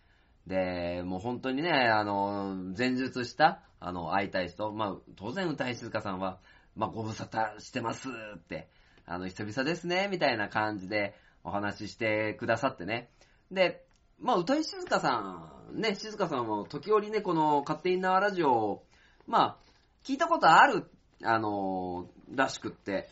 [0.45, 6.39] で、もう本当にね、あの、前述した、あの、会いたい人、まあ、当然歌い静香さんは、
[6.75, 8.69] まあ、ご無沙汰してますって、
[9.05, 13.09] あの、久々ですね、みたいな感じでお話ししてくださってね。
[13.51, 13.85] で、
[14.19, 18.85] まあ、歌い静香さん、ね、静香さんも時折ね、この勝手に縄ラジオを、
[19.27, 19.57] まあ、
[20.03, 20.89] 聞いたことある、
[21.23, 23.09] あの、らしくって。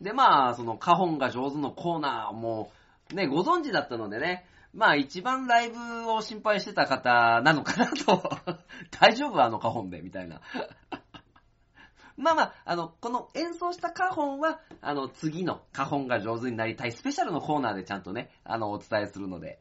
[0.00, 2.70] で、まあ、その、カホンが上手のコーナーも、
[3.14, 8.22] ね、ご存知だったのでね、まあ、一番ライブを心配してた方なのかなと。
[9.00, 10.40] 大丈夫あのカホンで、みたいな。
[12.18, 19.60] まあまあ、あの、この演奏したカホンは、あの、次のカホンが上手になりたいスペシャルのコーナーでちゃんとね、あの、お伝えするので。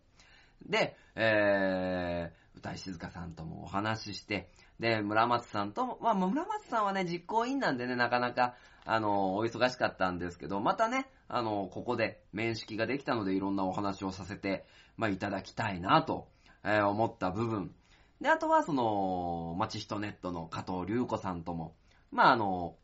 [0.67, 4.49] で、えーー、歌い静香さんともお話しして、
[4.79, 14.65] で、村松さんとも、まあ、村松さんはね、実行委員なんでね、なかなか、あの、お忙しかったんですけど、またね、あの、ここで面識ができたので、いろんなお話をさせて、
[14.97, 16.27] まあ、いただきたいなと、
[16.63, 17.73] えー思った部分。
[18.21, 21.75] で、あとは、その、まちひとネットの加藤隆子さんとも、
[22.11, 22.75] まあ、あの、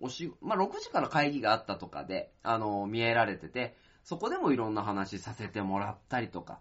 [0.00, 6.60] おし、まあ、6時から会議があったとかで、あの、見えられてて、そこでもいろんな話させてもらったりとか、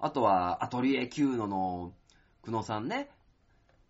[0.00, 1.92] あとは、アトリエ9のの、
[2.42, 3.10] 久野さんね、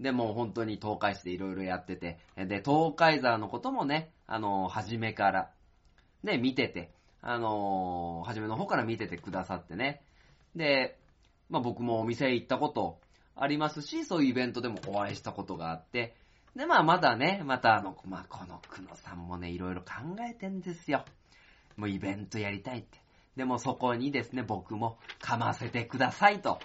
[0.00, 5.50] でもう本当に東海市でいろいろやってて、で、東海座のこともね、あの、初めから、
[6.22, 6.92] ね、見てて、
[7.22, 10.02] あの、初めの方から見ててくださってね。
[10.56, 10.98] で、
[11.48, 13.00] まあ僕もお店行ったこと
[13.36, 16.16] ありますし、そういうイベントでもお会いしたことがあって、
[16.56, 21.04] で、まあまだね、またあの、まあこの久野さんもね、いろいろ考えてんですよ。
[21.76, 22.99] もうイベントやりたいって。
[23.36, 26.58] でもそこにですね、僕もかませてくださいと。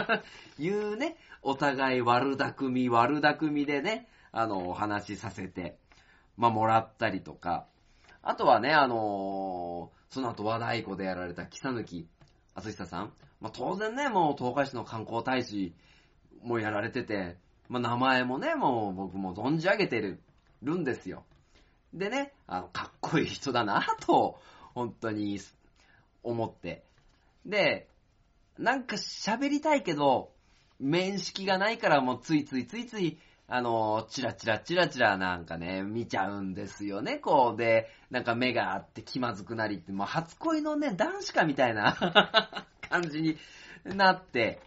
[0.58, 5.78] いうね、お互い悪巧み悪巧みでね、あの、お話しさせて、
[6.36, 7.66] まあ、もらったりとか、
[8.22, 12.08] あとはね、あのーその後和太鼓でやられた木佐貫
[12.54, 15.72] 厚久さん、まあ、当然ね、もう東海市の観光大使
[16.42, 20.20] もやられてて、まあ、名前もね、もう僕も存じ上げてる
[20.62, 21.24] るんですよ。
[21.94, 24.40] でね、あの、かっこいい人だなと、
[24.74, 25.38] 本当に
[26.22, 26.84] 思って。
[27.46, 27.88] で、
[28.58, 30.32] なんか喋りたいけど、
[30.78, 41.96] 面識がないからもうついついついつい、あの、チラチラチラチラなんかね、見ちゃうんですよね、こうで、なんか目があって気まずくなりって、もう初恋のね、男子かみたいな
[42.88, 43.36] 感じに
[43.84, 44.60] なって、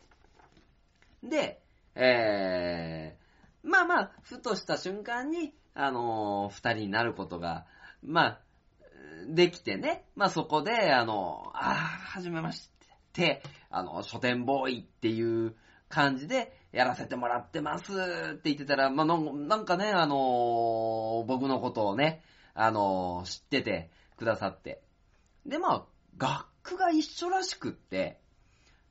[1.24, 1.62] で、
[1.96, 7.66] えー、まあまあ、ふとした瞬間に、あの二人になることが、
[8.04, 8.40] まあ、
[9.28, 11.74] できてね、まあそこで、あの、あー、
[12.18, 12.70] はじめまし
[13.14, 15.56] て、あの、書店ボーイっていう
[15.90, 17.94] 感じでやらせてもらってます。
[17.94, 22.22] って言ってたら、まあなんかね、あの僕のことをね、
[22.56, 24.82] あの知っててくださって。
[25.46, 25.86] で、まあ、
[26.18, 28.20] 学区が一緒らしくって、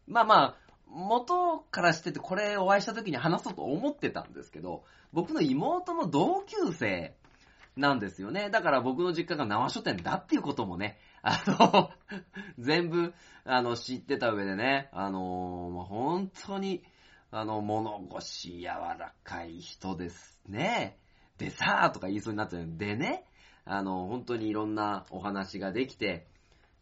[0.07, 7.15] まあまあ、元からしててこれお会いした時に話そうと思ってたんですけど、僕の妹の同級生
[7.77, 8.51] なんですよね。
[8.51, 11.91] だから僕の実家が縄書店だっていうこともね、 あの、
[12.59, 16.85] 全部、あの、知ってた上でね、あの、本当に、
[17.31, 20.99] あの、物腰柔らかい人ですね。
[21.39, 23.25] でさーとか言いそうになっちゃうでね、
[23.65, 26.27] あの、本当にいろんなお話ができて、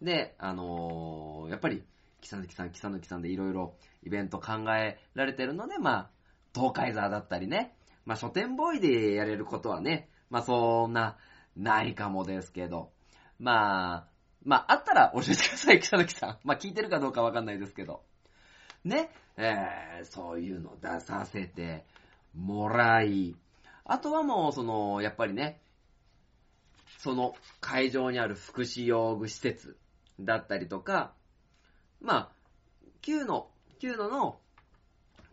[0.03, 1.85] で、あのやっぱり、
[2.21, 6.11] 木さぬきさん、木さぬきさんでいろいろイベント考えられてるので、まあ、
[6.55, 7.75] 東海座だったりね、
[8.05, 11.17] まあ書店ボーイでやれることはね、まあそんな、
[11.57, 12.93] ないかもですけど、
[13.39, 14.09] まあ、
[14.45, 16.39] まああったら教えてください、木さぬきさん。
[16.45, 18.03] まあ聞いてるかどうかわかんないですけど。
[18.85, 21.85] ね、えー、そういうの出させて
[22.35, 23.37] もらい、
[23.85, 25.61] あとはもう、その、やっぱりね、
[26.99, 29.77] その会場にある福祉用具施設
[30.21, 31.13] だったりとか、
[32.01, 32.31] まあ、
[33.03, 34.39] 旧の、旧のの、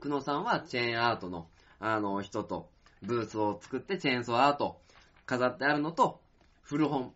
[0.02, 1.48] 久野さんはチェーンアートの、
[1.80, 2.70] あの、人と、
[3.02, 4.82] ブースを作ってチェーンソーアート
[5.28, 6.20] 飾ってあるのと、
[6.64, 7.14] 古本。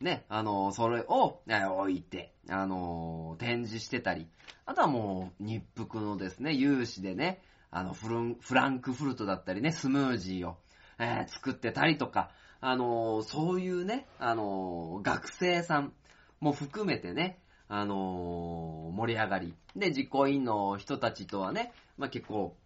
[0.00, 4.28] ね、あの、それを、置いて、あの、展示してたり、
[4.64, 10.56] あとはもう、日服のですね、有志でね、あの、フル、フランクフルトだったりね、スムージーを、
[11.00, 15.92] えー、作ってたりとか、あの、そういうね、あの、学生さん
[16.40, 19.54] も含めてね、あの盛り上がり。
[19.76, 22.56] で、実行委員の人たちとはね、まあ、結構、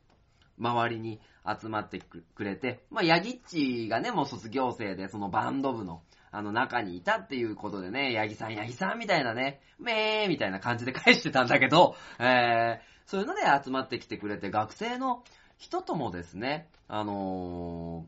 [0.59, 1.21] 周りに
[1.61, 15.25] 集まってくれて、まあ、ヤギッチがね、もう卒業生で、そのバンド部の、あの中にいたっていうことでね、ヤギさん、ヤギさんみたいなね、めーみたいな感じで返してたんだけど、えー、そういうので集まってきてくれて、学生の
[15.59, 18.07] 人ともですね、あの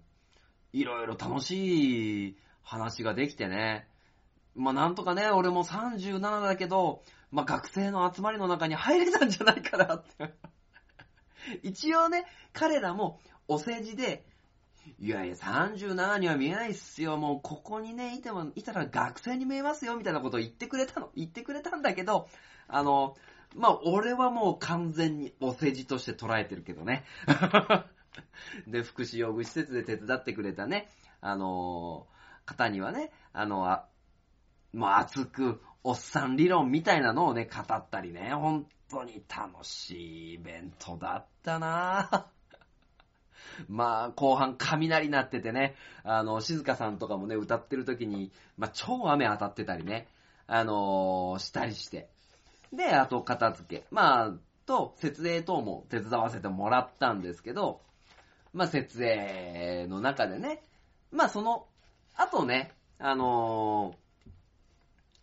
[0.72, 3.87] ー、いろいろ楽しい話ができてね、
[4.54, 10.35] まあなんとかね、俺も37だけど、まあ学生の集まりの中に入れたんじゃないかなって。
[11.64, 14.24] 一応ね、彼らもお世辞で、
[14.98, 17.16] いやいや、37には見えないっすよ。
[17.16, 21.11] もうここにね、いても、いたら学生に見えますよ、みたいなことを言ってくれたの。
[21.16, 22.29] 言ってくれたんだけど、
[22.68, 23.16] あの、
[23.55, 27.05] まあ、俺はもう完全にお世辞として捉えてるけどね。
[28.68, 30.90] で、福祉用具施設で手伝ってくれたね、
[31.22, 32.07] あの
[32.44, 33.88] 方にはね、あの、あ
[34.74, 42.09] もう熱く、おっさん理論みたいなのをね、語ったりね、本当に楽しいイベントだったな。
[42.12, 42.25] ぁ
[43.68, 50.09] まあ、後半雷鳴っててね、あの、静香さんとかもね、歌ってる時に、まあ、超雨当たってたりね、
[50.47, 52.09] あのー、したりして。
[52.73, 53.87] で、あと片付け。
[53.90, 54.33] まあ、
[54.66, 57.83] と、設営等も手伝わせてもらったんですけど、
[58.53, 60.62] まあ、設営の中でね、
[61.11, 61.66] まあ、その、
[62.14, 64.31] あとね、あのー、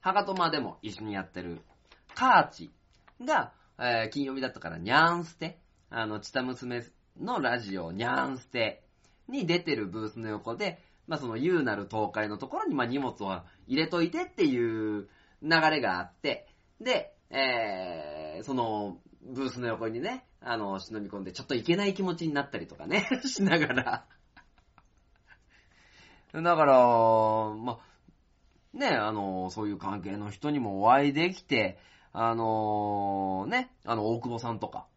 [0.01, 1.61] ハガトマでも一緒にやってる、
[2.15, 2.71] カーチ。
[3.25, 6.83] が、えー、金曜日だったから、ニャーンステ、あの、チタ娘
[7.19, 8.83] のラジオ、ニャーンステ
[9.27, 15.09] に出てるブースの横で、まあ、その、優なる東海のところに、まあ、荷物を入れといてっていう
[15.41, 16.47] 流れがあって、
[16.79, 24.05] で、えー、その、ブースの横にね、あの、忍び込んで、ちょっといけない気持ちになったりとかね、 しながら。
[26.33, 26.73] だから、
[27.55, 31.77] まあ、ね、あの、そういう関係の人にもお会いできて、
[32.13, 34.87] あのーね、あの、大久保さんとか、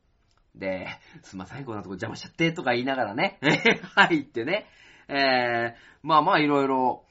[0.54, 0.88] で、
[1.22, 3.38] すまん、最後なとこ邪魔しちゃってとか言いながらね、
[3.94, 4.66] 入ってね、
[5.08, 7.04] えー、まあまあいろいろ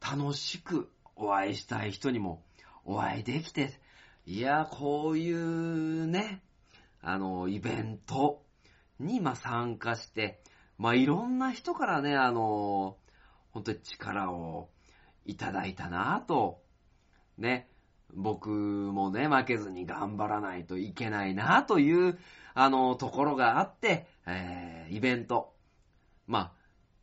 [0.00, 2.42] 楽しくお会いしたい人にも
[2.84, 3.80] お会いできて、
[4.26, 6.42] いや、こういうね、
[7.02, 8.42] あの、イベント
[8.98, 10.42] に、まあ、参加して、
[10.78, 12.96] まあ、いろんな人からね、あの、
[13.52, 14.70] 本当に力を
[15.24, 16.62] いただいたなぁと、
[17.38, 17.68] ね、
[18.14, 22.18] 僕もね、負けずに頑張らないといけないなという、
[22.54, 25.54] あの、ところがあって、えー、イベント。
[26.26, 26.52] まあ、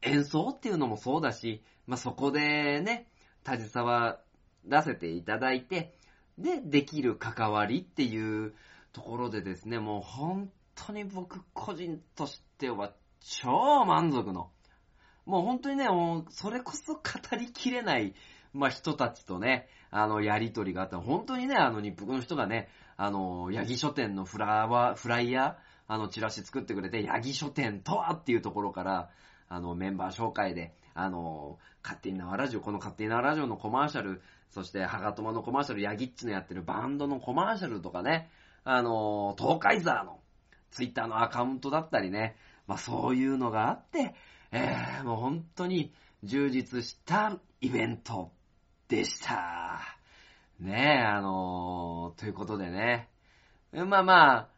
[0.02, 3.08] 演奏っていうのもそうだし、まあ、そこでね、
[3.46, 4.20] 携わ
[4.68, 5.98] らせていただいて、
[6.38, 8.54] で、できる関わりっていう
[8.94, 14.52] ところでですね、もう本当に僕個人としては超満足の、
[15.26, 17.02] もう本当にね、もうそれこそ語
[17.38, 18.14] りきれない、
[18.58, 25.56] まあ、人たちとね、あの、やりとりがあって、本当にね、あの、日服の人がね、あの、ヤギ書店のフラワー、フライヤー、
[25.88, 29.10] あの、チラシ作ってくれて、ヤギ書店とはっていうところから、
[29.50, 38.30] あの、メンバー紹介で、あの、勝手に縄ラジオ、この勝手に縄ラジオのコマーシャル、そして、ハガトマのコマーシャル、ヤギッチのやってるバンドのコマーシャルとかね、
[38.64, 40.20] あの、東海ザーの
[40.72, 42.36] ツイッターのアカウントだったりね、
[42.68, 44.14] まあそういうのがあって、
[44.52, 45.94] えー、もう本当に
[46.24, 48.32] 充実したイベント。
[48.88, 49.82] でした。
[50.60, 53.10] ねえ、あのー、ということでね。
[53.74, 54.50] まあまあ、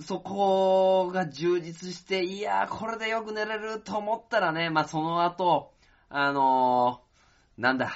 [0.00, 5.72] そこが充実して、いやー、これでよく寝れると思ったらね、まあ、その後、
[6.08, 7.92] あのー、なんだ、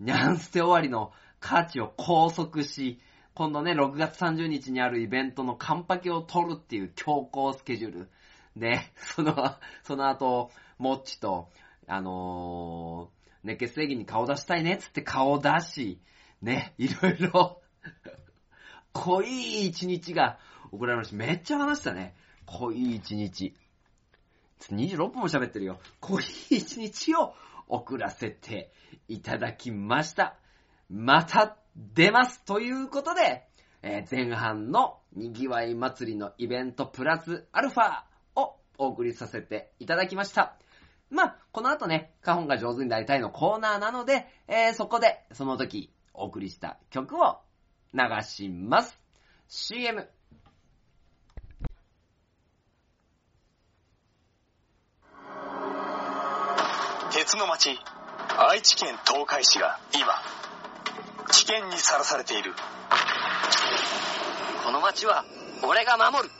[0.00, 3.00] ニャンステ終わりのカーチを拘束し、
[3.34, 8.10] 今度ね、6月30日にあるイベントのカンパケを取るっていう強行スケジュール。
[8.56, 8.80] で、
[9.14, 9.34] その、
[9.82, 11.50] その後、モッチと、
[11.88, 16.00] あのー、熱血正義に顔出したいねっつって顔出し、
[16.42, 17.62] ね、 いろいろ、
[18.92, 20.38] 濃い一日が
[20.72, 21.16] 送られました。
[21.16, 22.14] めっちゃ話したね。
[22.46, 23.54] 濃い一日。
[24.60, 25.80] 26分も喋ってるよ。
[26.00, 27.34] 濃い一日を
[27.68, 28.72] 送らせて
[29.08, 30.36] いただきました。
[30.88, 33.46] また出ますということで、
[33.82, 38.02] えー前半のにぎわい祭りのイベントプラスアルファ
[38.34, 40.56] をお送りさせていただきました。
[41.10, 47.38] まあ、この後ね、カホンが上手になりたいのコーナーなので、えーそこで、その時、お送りした曲を
[47.94, 48.98] 流します。
[49.48, 50.08] CM。
[57.12, 57.78] 鉄の町
[58.36, 60.06] 愛知県東海市が今
[61.32, 62.52] 危険にさらされている
[64.64, 65.24] この街は
[65.62, 66.34] 俺が守る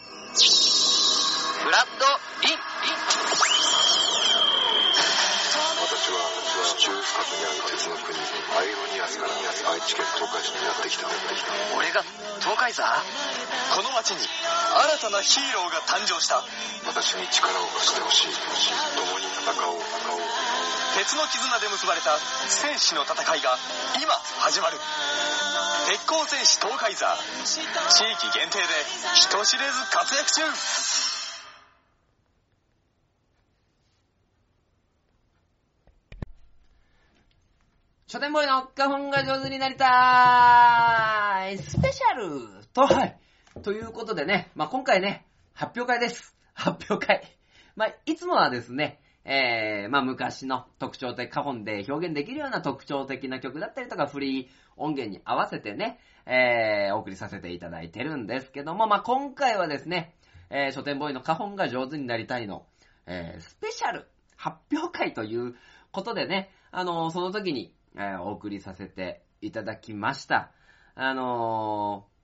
[1.65, 2.06] ブラッド・
[15.27, 16.45] ヒーローが誕生した。
[16.87, 18.33] 私に力を貸してほしい。
[18.95, 19.83] 共に戦おう。
[20.95, 22.17] 鉄の絆で結ばれた
[22.49, 23.59] 戦士の戦いが
[24.01, 24.79] 今始まる。
[25.91, 27.07] 鉄鋼戦士東海座。
[27.45, 28.65] 地域限定で
[29.15, 30.43] 人知れず活躍中。
[38.07, 41.59] 書店ボーイの花本が上手になりたい。
[41.59, 42.65] スペシャル。
[42.73, 43.19] と、はい。
[43.63, 46.37] ということでね、まあ、今回ね、発表会です。
[46.53, 47.23] 発表会。
[47.75, 60.15] まあ、いつもはですね、えー、まあ、昔の特徴的、花本で表現できるような特徴的な曲だったりとか、フリー音源に合わせてね、えー、お送りさせていただいてるんですけども、まあ、今回はですね、
[60.51, 62.67] えー、書店ボーイの花本が上手になりたいの、
[63.07, 65.57] えー、スペシャル発表会という
[65.93, 70.53] ことでね、あのーその時に、えーお送りさせていただきました。
[70.95, 72.16] あのー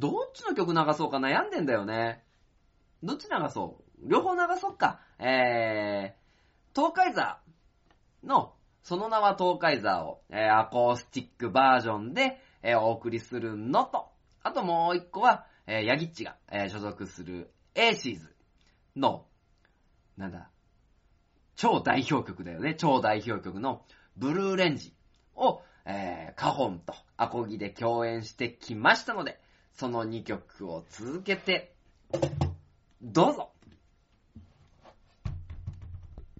[0.00, 2.24] どっちの曲流そうか悩んでんだよね。
[3.02, 4.08] どっち流そう？
[4.08, 5.00] 両方流そうか。
[5.18, 7.38] えー、東海座
[8.24, 14.08] の、その名は東海座を、えーアコースティックバージョンで、えーお送りするのと、
[14.42, 18.34] あともう一個は、えーヤギッチが、えー所属するエーシーズ
[18.96, 19.26] の、
[20.16, 20.48] なんだ、
[21.56, 22.74] 超代表曲だよね。
[22.74, 23.84] 超代表曲の
[24.16, 24.94] ブルーレンジ
[25.34, 29.38] を、えー、カホンとアコギで共演してきましたので、
[29.74, 31.74] その2曲を続けて、
[33.02, 33.50] どうぞ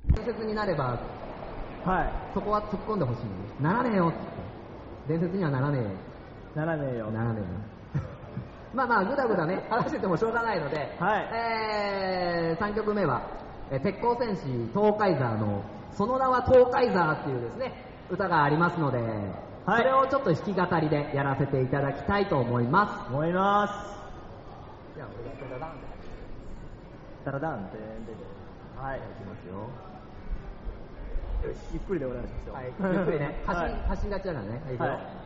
[0.07, 1.01] 伝説になれば、
[1.85, 2.35] はい。
[2.35, 3.63] そこは突っ込んでほしい。
[3.63, 4.19] ならねえよって。
[5.09, 5.81] 伝説にはならね
[6.55, 7.13] ならねえよえ。。
[7.13, 7.49] ならねえよ。
[8.75, 13.23] まあまあ、ぐだぐだね、 話しててもしょうがないので、はいえー、3曲目は、
[13.71, 14.43] えー鉄鋼戦士
[14.75, 15.63] 東海座の、
[15.93, 17.73] その名は東海座っていうですね、
[18.11, 18.99] 歌がありますので、
[19.67, 23.13] はいそれをちょっと弾き語りでやらせていただきたいと思います。
[23.13, 23.73] 思います。
[24.97, 25.73] じゃあ、俺がそれだ
[27.25, 27.79] ダラダンって。
[28.81, 28.99] はい。
[28.99, 29.69] いきますよ。
[31.73, 32.55] ゆっくりでお願いしますよ。
[32.55, 34.63] はい、ゆっくりね、走り、はい走りがちだからね。
[34.79, 35.20] はい、はい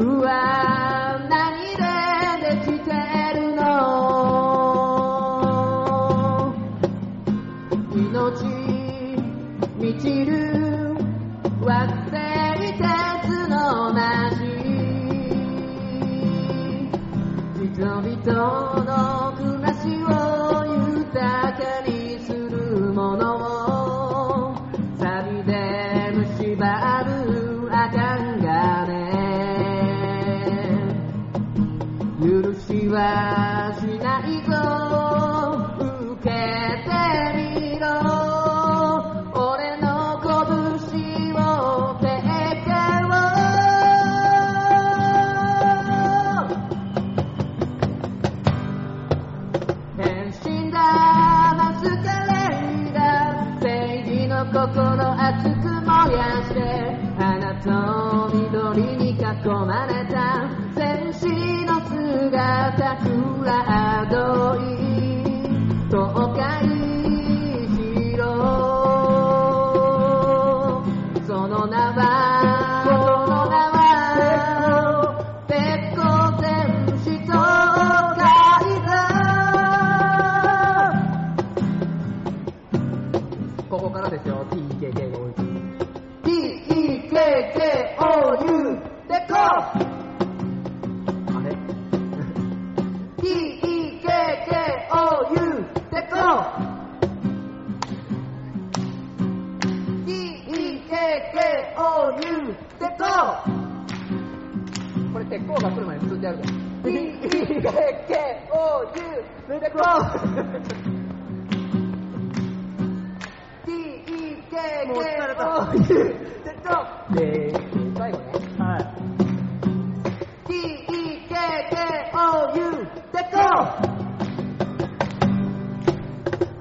[0.00, 2.90] うわ何でできて
[3.34, 3.64] るの？
[7.96, 8.06] 命
[9.76, 10.30] 満ちる
[11.60, 12.14] 惑星
[12.74, 12.86] 鉄
[13.48, 14.36] の街
[17.56, 19.07] 人々の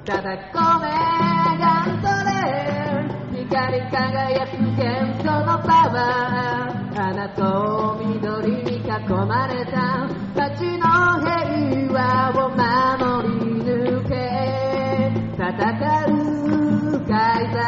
[0.07, 0.87] ただごめ
[1.59, 2.31] がんとれ
[3.43, 4.79] 光り輝く元
[5.17, 6.95] 素のパワー。
[6.95, 8.89] 花と緑に囲
[9.27, 10.07] まれた。
[10.33, 10.87] 街の
[11.19, 11.99] 平和
[12.31, 14.13] を守り抜け
[15.35, 16.09] 戦う
[17.05, 17.59] カイザ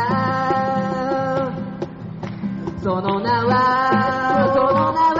[1.51, 3.53] ーその名は、
[4.55, 5.18] その名は、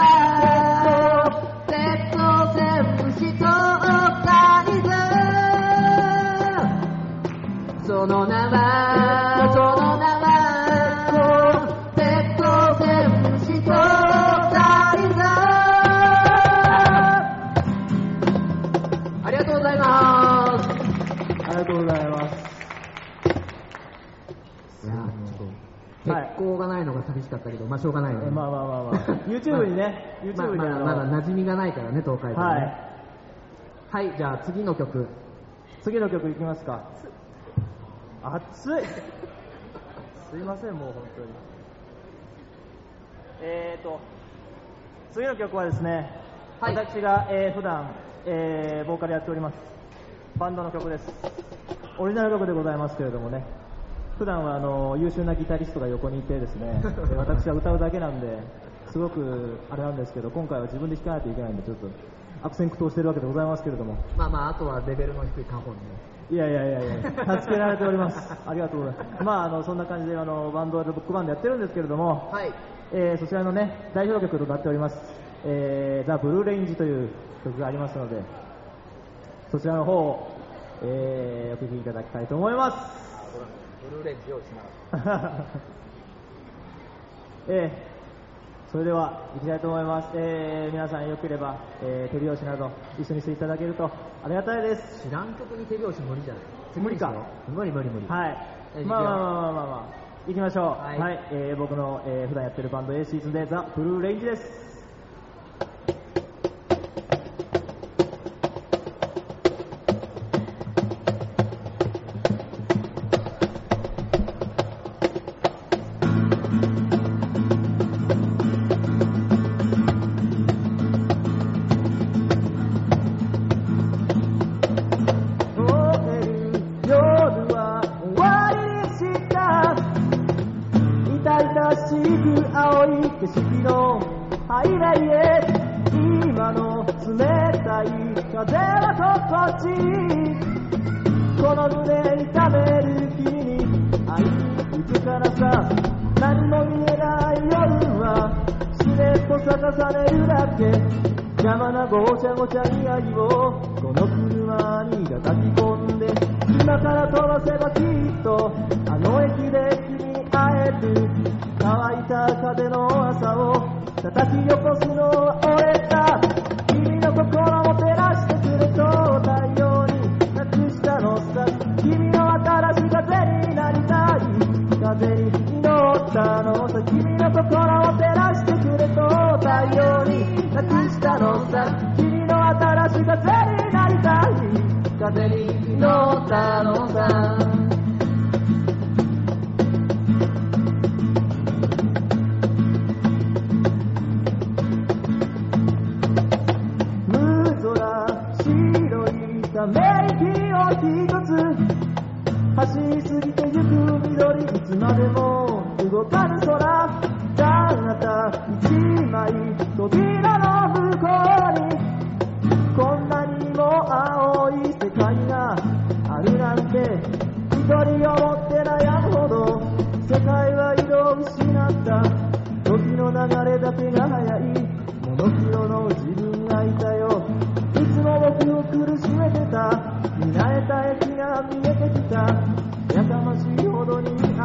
[27.30, 28.32] しかったけど、まあしょうがないよね。
[28.32, 28.94] まあまあまあ まあ。
[29.28, 32.46] YouTube にね、まあ YouTube にあの、まあまだ馴染みがないからね、東海道ね。
[33.92, 34.08] はい。
[34.08, 35.08] はい、じゃあ次の曲。
[35.84, 36.82] 次の曲いきますか。
[38.24, 38.84] 熱い
[40.30, 41.28] すいません、もう本当に。
[43.42, 44.00] えーと、
[45.14, 46.12] 次の曲はですね、
[46.60, 47.90] はい私が、えー普段、
[48.26, 49.56] えーボーカルやっております。
[50.38, 51.10] バンドの曲です。
[51.98, 53.44] オリジナル曲でございますけれどもね、
[54.20, 58.38] 普段はあの優秀なギタリストが横にいてですね、 えー私は歌うだけなんで、
[58.92, 61.88] すごくあれなんですけど、今回は自分で弾かないといけないんで、ちょっと
[62.44, 65.80] 悪戦苦闘してるわけでございますけれども、まあまあ、あとはレベルの低いカホンね。
[66.32, 68.38] いやいやいやいや、助けられております。
[68.46, 69.24] ありがとうございます。
[69.24, 72.52] まあ、あの、そんな感じで、あの、バンドで、ロックバンドやってるんですけれども、はい。
[72.92, 74.98] えーそちらのね、代表曲となっております、
[75.46, 77.10] えー、ザ・ブルーレインジという
[77.46, 78.22] 曲がありますので、
[79.50, 80.28] そちらの方を、
[80.84, 83.09] えー、お聴きいただきたいと思います。
[83.90, 84.46] ブルーレンジ用意し
[84.94, 85.32] な
[87.48, 90.10] えー、それでは行きたいと思います。
[90.16, 92.70] えー、皆さんよければ、えー、手拍子など
[93.00, 93.86] 一緒にしていただけると
[94.24, 95.08] ありがたいです。
[95.08, 96.80] 知らん曲に手拍子無理じゃない？
[96.80, 97.12] 無理か
[97.48, 98.08] 無理無理無理。
[98.08, 98.38] はい
[98.76, 98.80] え。
[98.82, 99.82] ーまあまあまあまあまあまあ。
[100.28, 100.66] 行きましょう。
[100.66, 101.20] ははいい。
[101.32, 104.69] えー僕の、えー普段やってるバンド A シーズンでザ・ブルーレインジです。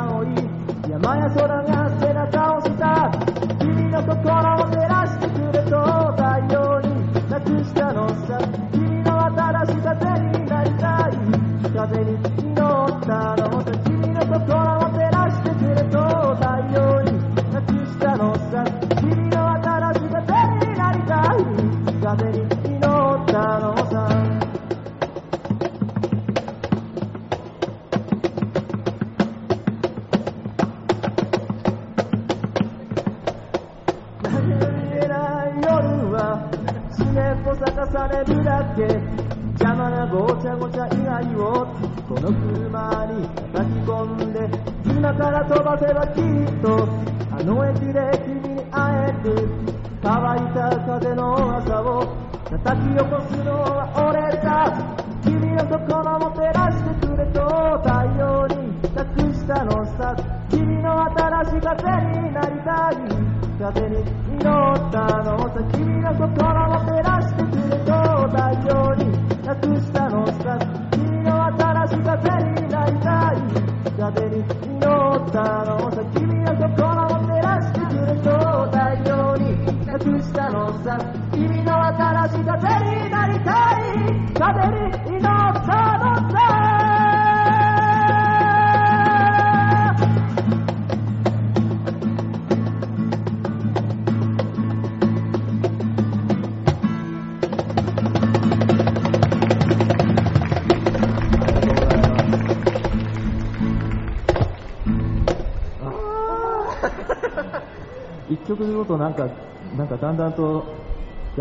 [0.04, 0.26] 青い
[0.90, 3.10] 山や空が背中をした。
[3.58, 5.03] 君の心を照ら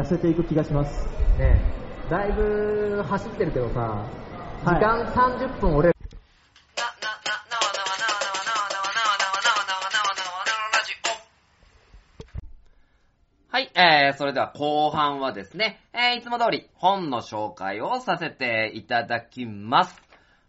[0.04, 1.06] 痩せていく気がします。
[1.40, 1.62] ね
[2.10, 4.06] えだいぶ走ってるけどさ
[4.66, 5.94] 時はい間30分俺
[13.50, 20.02] はい、えー、それでは後半はですね、えー、いつも通り本の紹介をさせていただきます。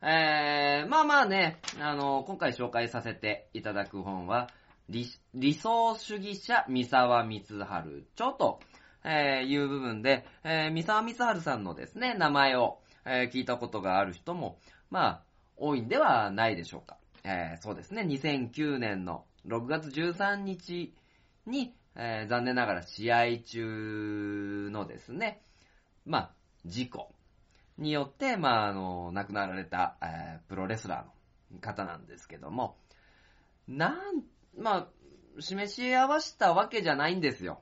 [0.02, 4.48] えー、まあまあね、あの、今回紹介させていただく本は、
[4.88, 8.60] 理理想主義者三沢光春著と、
[9.04, 14.58] えー、いう部分で、えー、三沢光春さんのですね、名前を、えー聞いたことがある人も、
[14.90, 15.22] まあ、
[15.56, 16.96] 多いんではないでしょうか。
[17.22, 20.94] えーそうですね、2009年の6月13日
[21.46, 25.42] に、えー残念ながら試合中のですね、
[26.06, 26.30] まあ、
[26.64, 27.12] 事故
[27.76, 32.78] によって、まあ、あの、亡くなられた、えープロレスラーの方なんですけども、
[33.68, 34.22] なん、
[34.56, 34.88] まあ、
[35.40, 37.60] 示し合わせたわけじゃないんですよ。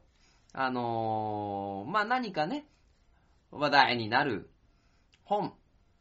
[0.55, 2.67] あのーまあ、何かね、
[3.51, 4.51] 話題になる
[5.25, 5.55] 本、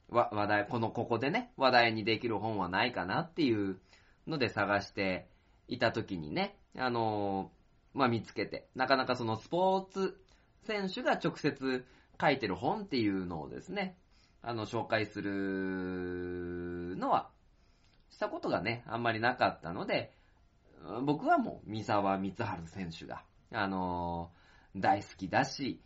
[0.10, 3.80] わ話題、この、ここでね、話題にできる本はないかなっていう
[4.28, 5.28] ので探して
[5.70, 10.22] いたときにね、あのーまあ、見つけて、なかなかそのスポーツ
[10.64, 11.86] 選手が直接
[12.20, 13.96] 書いてる本っていうのをですね、
[14.42, 17.30] あの、紹介するのは、
[18.10, 20.12] したことがね、あんまりなかったので、
[21.04, 23.24] 僕はもう、三沢光晴選手が、
[23.54, 24.41] あのー
[24.76, 25.82] 大好きだし、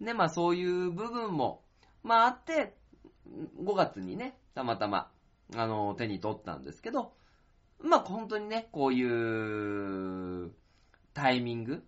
[0.00, 1.62] ね、まあそういう部分も、
[2.02, 2.76] まああって、
[3.60, 5.10] 5月にね、たまたま、
[5.54, 7.12] あの手に取ったんですけど、
[7.80, 10.52] まあ本当にね、こういう、
[11.14, 11.84] タイミング、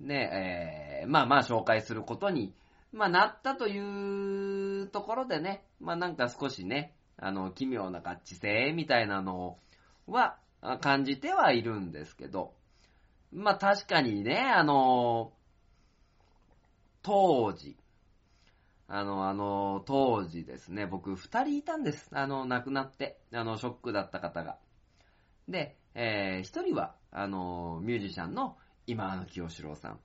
[0.00, 2.54] ね、えーまあまあ紹介することに、
[2.92, 9.58] まあなったというところでね、まあなんか少しね、あの、奇妙な合致性みたいなの
[10.06, 10.36] は
[10.80, 12.54] 感じてはいるんですけど、
[13.34, 15.32] まあ確かにね、あの、
[17.02, 17.76] 当時、
[18.86, 22.08] あの、あの、当時ですね、僕二人いたんです。
[22.12, 24.58] あの、亡くなって、あの、ショックだった方が。
[25.48, 28.56] で、えー一人は、あの、ミュージシャンの
[28.86, 30.00] 今野清志郎さん。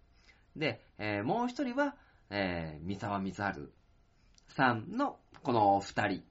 [0.55, 1.95] で、えーもう一人は、
[2.31, 3.69] えー三沢光晴
[4.47, 6.23] さんのこの二人。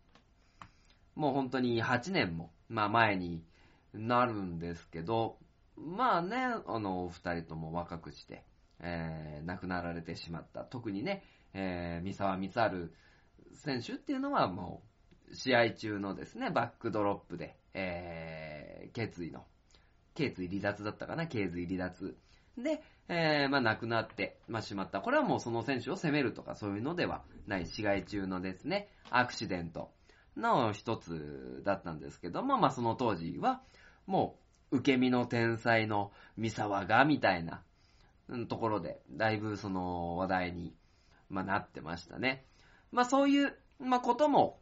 [1.14, 3.44] もう本当に8年も、まあ前に
[3.94, 5.38] なるんですけど、
[5.86, 8.44] まあね、あの、お二人とも若くして、
[8.80, 10.64] えー、亡くなられてしまった。
[10.64, 11.24] 特にね、
[11.54, 12.90] えー、三沢光晴
[13.54, 14.82] 選手っていうのはも
[15.30, 19.46] う、試合中のですね、バックドロップで、えー、頸椎の、
[20.14, 22.16] 頸椎離脱だったかな、頸椎離脱。
[22.56, 25.00] で、えー、まあ亡くなって、まあ、しまった。
[25.00, 29.92] これはもうその選手を責めるとかそういうのではない、試合中のですね、アクシデント
[30.36, 33.62] の一つだったんですけども、まあその当時は、
[34.06, 37.62] もう、受け身の天才の三沢が、みたいな、
[38.48, 40.74] ところで、だいぶその話題に、
[41.30, 42.44] まあ、なってましたね。
[42.92, 44.58] まあそういう、まあことも、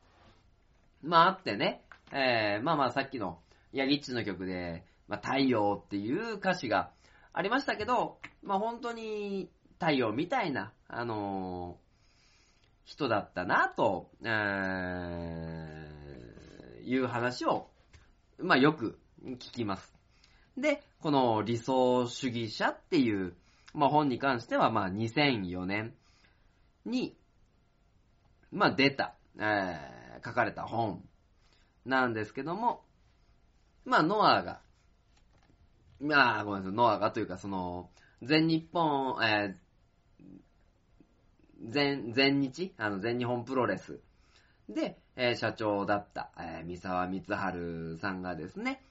[1.02, 1.82] まああってね、
[2.12, 3.38] えー、まあまあさっきの
[3.72, 6.90] ヤギッチの曲で、まあ太陽っていう歌詞が
[7.32, 11.86] ありましたけど、まあ本当に太陽みたいな、あのー
[12.86, 15.86] 人だったなと、えー
[16.88, 17.68] いう話を、
[18.38, 19.95] まあよく聞きます。
[20.56, 23.34] で、この理想主義者っていう、
[23.74, 25.94] まあ本に関しては、まあ2004年
[26.84, 27.14] に、
[28.50, 31.04] まあ出た、えー書かれた本
[31.84, 32.82] なんですけども、
[33.84, 34.60] まあノアが、
[36.00, 37.90] まあごめんなさい、ノアがというかその、
[38.22, 39.66] 全日本、えー
[41.68, 44.00] 全、全日あの、全日本プロレス
[44.70, 48.82] で、えー社長だった、えー三沢光晴さんがですね、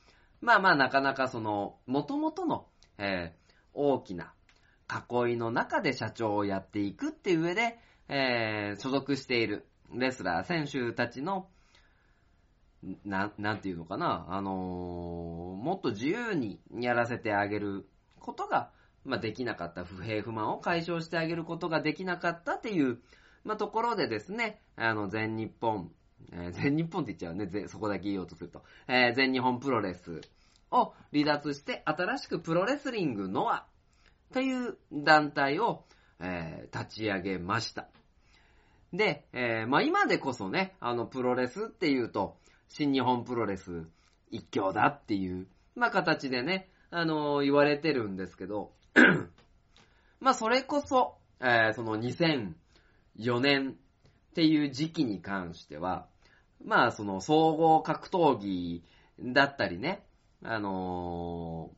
[0.46, 2.68] まあまあなかなかその、元々の、
[2.98, 3.46] えー
[3.78, 4.34] 大きな
[4.90, 7.78] 囲いの中で社長をやっていくっていう上で、
[8.08, 11.50] えー所属しているレスラー、選手たちの、
[13.04, 17.86] な、なんていうのかな、あのーもっと自由にやらせてあげる
[18.20, 18.70] ことが、
[19.04, 23.00] まあ、できなかった不平不満を解消してあげることができなかったっていう、
[23.44, 25.92] まあ、ところでですね、あの、全日本、
[26.32, 30.22] えー全日本って言っちゃうね、そこだけ言おうとすると、えー全日本プロレス
[30.76, 33.66] を離脱して、新しくプロレスリングノア
[34.34, 35.86] という団体を、
[36.20, 37.88] えー立ち上げました。
[38.94, 43.86] で、えーまあ今でこそね、あの、プロレスっていうと、新日本プロレス
[44.30, 48.72] 一強だっていう、まあ形でね、あの言われてるんですけど、
[50.20, 56.08] まあそれこそ、えーその2004年っていう時期に関しては、
[56.64, 58.84] まあその総合格闘技
[59.20, 60.06] だったりね、
[60.48, 61.76] あのー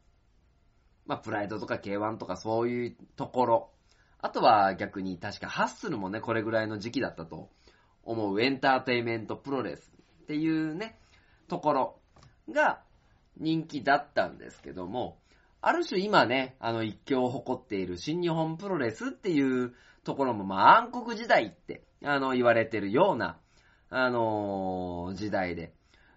[1.07, 3.71] まあプライドとか K1 とかそういうところ、
[4.19, 7.49] あとは逆に確かハッスルもね、これぐらいの時期だったと
[8.03, 9.91] 思うエンターテイメントプロレス
[10.23, 10.99] っていうね、
[11.47, 11.99] ところ
[12.49, 12.81] が
[13.37, 15.19] 人気だったんですけども、
[15.61, 23.39] ある種今ね、あの一強を誇っている新日本プロレスっていうところも、まあ暗黒時代って、あの言われてるような、
[23.89, 25.73] あのー時代で、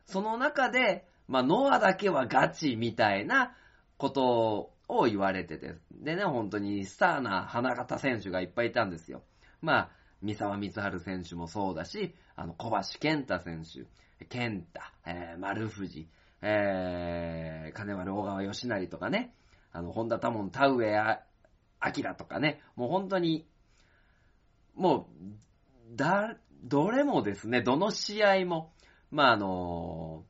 [0.07, 3.55] その中で、まあノアだけはガチみたいな
[3.97, 9.22] ことを言われてて、でね、本当にスターな花形選手がいっぱいいたんですよ。
[9.62, 9.91] まあ、
[10.22, 13.87] 三沢光晴選手もそうだし、あの、小橋健太選手、
[14.26, 16.09] 健太、えー、丸藤、
[16.43, 19.33] えー、金丸大川義成とかね、
[19.72, 20.93] あの、本田多門田上
[21.81, 23.47] 明とかね、もう本当に、
[24.74, 25.09] も
[25.93, 28.72] う、だ、どれもですね、どの試合も、
[29.12, 30.24] まあ、あの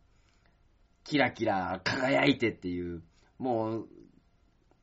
[1.05, 3.03] キラキラ輝いてっていう、
[3.39, 3.89] もう、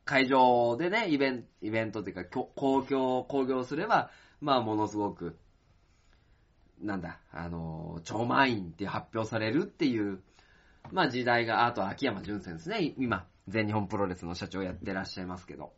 [0.06, 4.10] 会場でね、イベント、イベントっていうか、公共、興行すれば、
[4.42, 5.38] まあ、ものすごく、
[6.82, 10.22] なんだ、あの、超満員って発表されるっていう、
[10.92, 15.74] まあ時代が、あと秋山淳先ですね、今、全日本プロレスの社長やってらっしゃいますけど。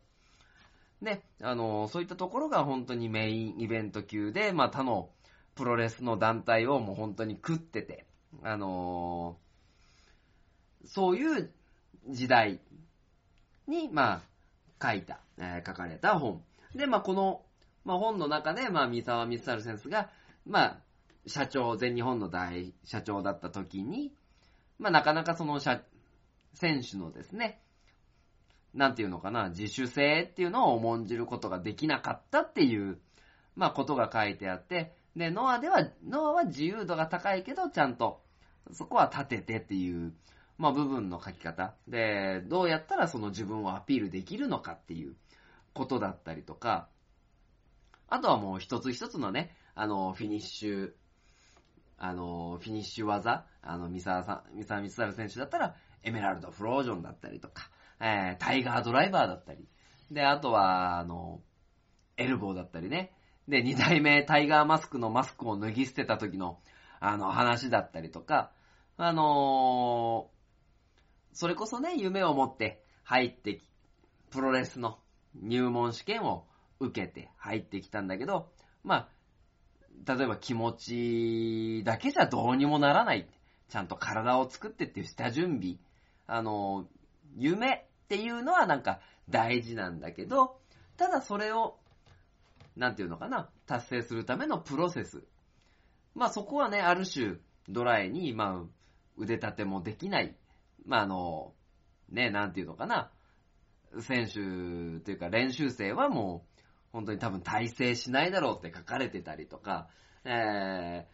[1.02, 5.10] で、あの、そういったところが本当にメインイベント級で、まあ他の
[5.54, 8.06] プロレスの団体をもう本当に食ってて、
[8.42, 9.38] あの
[10.84, 11.50] そういう
[12.08, 12.60] 時代
[13.66, 14.22] に、ま
[14.80, 16.42] あ、書いた、えー書かれた本。
[16.74, 17.42] で、まあこの、
[17.84, 20.10] まあ本の中で、まあ三沢光晴先生が、
[20.46, 20.78] まあ、
[21.26, 24.12] 社長、全日本の大社長だった時に、
[24.78, 25.82] まあなかなかその社、
[26.54, 27.60] 選手のですね、
[28.74, 32.98] なんていうのかな、自主性っていうのを重んじることができなかったっていう、
[33.56, 38.22] まあことが書いてあって、で、ノアでは、ノアは自由度が高いけど、ちゃんと、
[38.72, 40.14] そこは立ててっていう、
[40.60, 41.74] まあ部分の書き方。
[41.88, 45.16] で、どうやったらその自分をアピールできるのかっていう
[45.72, 46.90] ことだったりとか、
[48.08, 50.90] あとはもう一つ一つのね、あの、フィニッシュ、
[51.96, 59.66] あの、フィニッシュ技、あの、三沢さん、三沢光晴選手だったら、エメラルドフロージョンだったりとか、えー、タイガードライバーだったり、
[60.10, 61.40] で、あとは、あの、
[62.18, 63.14] エルボーだったりね、
[63.48, 66.60] で、二代目タイガーマスクのマスクを脱ぎ捨てた時の、
[67.00, 68.52] あの、話だったりとか、
[68.98, 70.39] あのー
[71.40, 73.62] それこそね、夢を持って入ってき、
[74.28, 74.98] プロレスの
[75.34, 76.44] 入門試験を
[76.80, 78.52] 受けて入ってきたんだけど、
[78.84, 79.08] ま
[80.06, 83.26] あ、例えば気持ちだけじゃどうにもならない。
[83.70, 85.78] ちゃんと体を作ってっていう下準備。
[86.26, 86.84] あの、
[87.34, 90.60] 夢っていうのはなんか大事なんだけど、
[90.98, 91.78] ただそれを、
[92.76, 95.24] なんていうのかな、達成するためのプロセス。
[96.14, 98.64] まあそこはね、ある種、ドライに、まあ、
[99.16, 100.36] 腕立てもできない。
[100.84, 101.54] まああの、
[102.10, 103.10] ね、なんていうのかな、
[104.00, 106.60] 選手というか練習生はもう、
[106.92, 109.88] 本当に多分体制しないだろうって書かれてたりとか、
[110.24, 111.06] え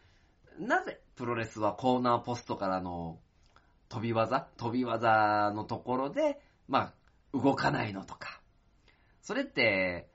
[0.58, 3.18] ー、なぜプロレスはコーナーポストからの
[3.88, 6.94] 飛び技飛び技のところで、まあ、
[7.32, 8.40] 動かないのとか。
[9.20, 10.08] それって、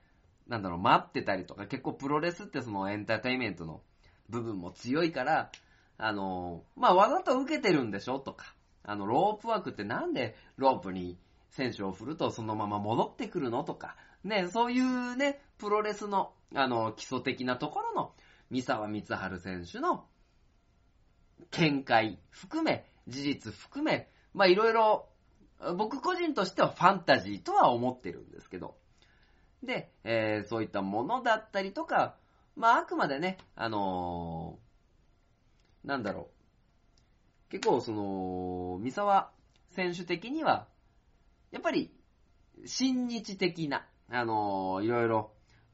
[0.48, 3.82] なんだろう、待ってたりとか、結構プロレスってそのエンターテインメントの
[4.30, 5.52] 部分も強いから、
[5.98, 11.18] あの、まあ、わざと受けてるんでしょとか、あの、ロープワークってなんでロープに
[11.50, 18.14] 選手を振るとそのまま戻ってくるのとか、ね、そういうね、プロレスの、あの、基礎的なところの、
[18.50, 20.06] 三沢光晴選手の
[21.52, 25.08] 見解含め、事実含め、まあいろいろ、
[25.78, 28.76] 僕個人としてはファンタジーとは思ってるんですけど、
[29.64, 32.16] で、えーそういったものだったりとか、
[32.56, 36.41] まああくまでね、あのーなんだろう、
[37.52, 39.30] 結構その、三沢
[39.72, 40.68] 選手的には、
[41.52, 41.94] やっぱり、
[42.66, 45.32] 親日的な、あのーいろいろ、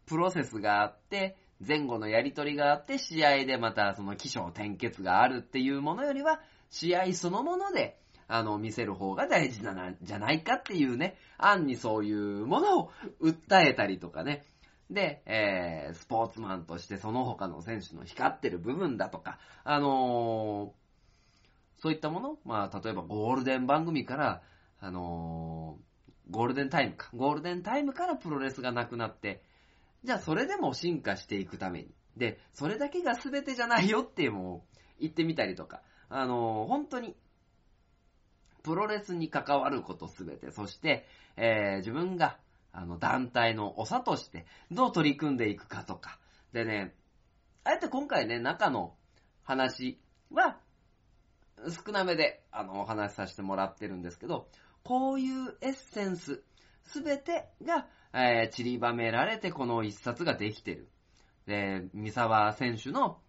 [0.07, 14.45] プロセスがあって、前後のやりとりがあって、試合でまたその起承転結があるっていうものよりは、試合そのもので、あの、見せる方が大事なんじゃないかっていうね、案にそういうものを訴えたりとかね。
[14.89, 20.86] で、えー、スポーツマンとしてその他の選手の光ってる部分だとか、あのー
[21.79, 24.41] そういったものまあ、例えばゴールデン番組から、
[24.79, 25.87] あのー
[26.29, 27.09] ゴールデンタイムか。
[27.15, 29.41] ゴールデンタイムからプロレスがなくなって、
[30.03, 31.93] じゃあそれでも進化していくために。
[32.17, 34.65] で、それだけが全てじゃないよっていうのを
[34.99, 35.81] 言ってみたりとか。
[36.09, 37.15] あのー本当に、
[38.63, 41.05] プロレスに関わることすべて、そして、
[41.37, 42.37] えー自分が、
[42.73, 46.19] あの、団体の長として、どう取り組んでいくかとか。
[46.51, 46.93] でね、
[47.63, 48.95] あえて今回ね、中の
[49.43, 49.97] 話
[50.29, 50.59] は、
[51.69, 54.47] 少なめで、あの、お話しさせてもらってるんですけど、
[54.83, 56.43] こういうエッセンス、
[56.83, 60.89] すべてが、えー散りばめられてこの一冊ができてる。
[61.45, 63.19] で、三沢選手の、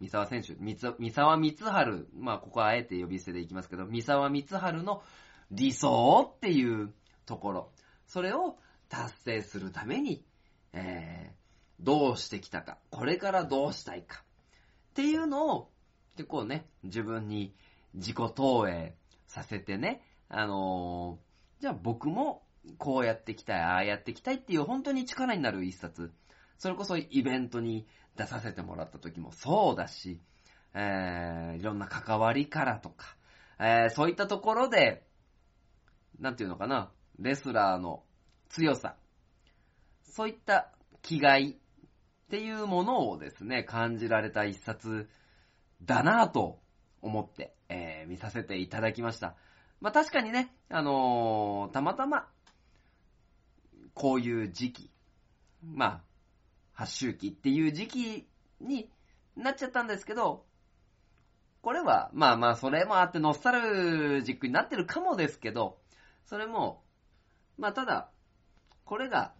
[0.00, 5.02] 三沢選手、三三沢光晴、まあここはあえて呼び捨てでいきますけど、三沢光晴の
[5.50, 6.94] 理想っていう
[7.26, 7.72] ところ、
[8.06, 8.58] それを
[8.88, 10.24] 達成するために、
[10.72, 11.38] えー
[11.80, 14.24] どうしてきたか、これからどうしたいか、
[14.90, 15.70] っていうのを
[16.16, 17.54] 結構ね、自分に
[17.94, 18.94] 自己投影
[19.26, 21.28] させてね、あのー
[21.60, 22.42] じゃあ僕も
[22.78, 26.12] こうやっていきたい、ああやっていきたいっていう本当に力になる一冊。
[26.58, 27.86] それこそイベントに
[28.16, 30.20] 出させてもらった時もそうだし、
[30.74, 33.16] えー、いろんな関わりからとか、
[33.58, 35.04] えー、そういったところで、
[36.20, 38.04] なんていうのかな、レスラーの
[38.48, 38.96] 強さ、
[40.02, 40.70] そういった
[41.02, 45.08] 気概っていうものをですね、感じられた一冊
[45.82, 46.60] だなぁと
[47.02, 49.34] 思って、えー見させていただきました。
[49.80, 52.28] まあ確かにね、あのーたまたま、
[53.94, 54.90] こういう時期、
[55.62, 56.00] まあ、
[56.72, 58.28] 発周期っていう時期
[58.60, 58.88] に
[59.36, 60.44] なっちゃったんですけど、
[61.62, 65.78] これは、まあまあ、それもあってノスタルジックになってるかもですけど、
[66.24, 66.82] それも、
[67.58, 68.10] まあただ、
[68.84, 69.32] これが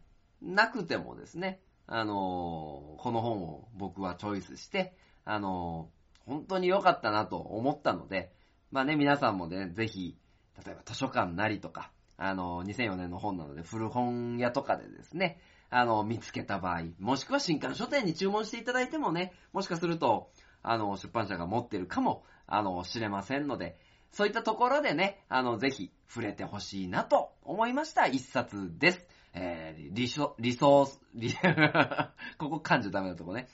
[0.43, 4.95] なくてもですね、あのーこの本を僕はチョイスして、
[5.25, 5.89] あの
[6.29, 8.33] 本当に良かったなと思ったので、
[8.71, 10.17] まあね、皆さんもね、ぜひ、
[10.65, 20.31] 例えば図書館なりとか、あの2004年の本なので古本屋とかでですね、あの、見つけた場合、もしくは新刊書店に注文していただいてもね、もしかすると、
[20.63, 23.79] あの、出版社が持ってるかも、あの、知れませんので、
[24.11, 29.07] そういったところでね、あの、ぜひ触れてほしいなと思いました一冊です。
[29.35, 31.33] えー、理想、理想、理
[32.39, 33.49] ここ噛んじゃダメなとこね。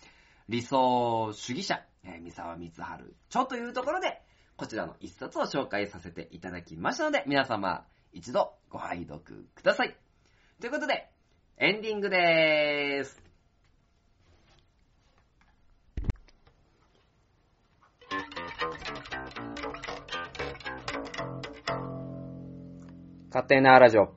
[0.48, 4.20] 理想主義者、えー、三沢光晴著というところで、
[4.56, 9.96] こちらの一冊を紹介させていただきましたので、皆様、一度ご拝読ください。
[10.60, 11.08] ということで、
[11.56, 13.22] エンディングでーす。
[23.30, 24.14] 勝手なラジオ。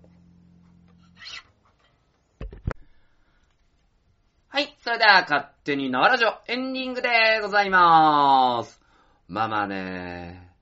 [4.50, 7.10] はい、それでは勝手に縄ラジオエンディングで
[7.42, 8.80] ございまーす。
[9.28, 10.54] まあまあね、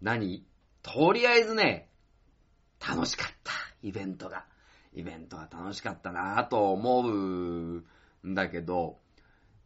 [0.00, 0.44] 何？
[0.82, 1.88] とりあえずね、
[2.84, 4.44] 楽しかった、イベントが。
[4.92, 7.84] イベントが楽しかったなぁと思うん
[8.34, 8.98] だけど、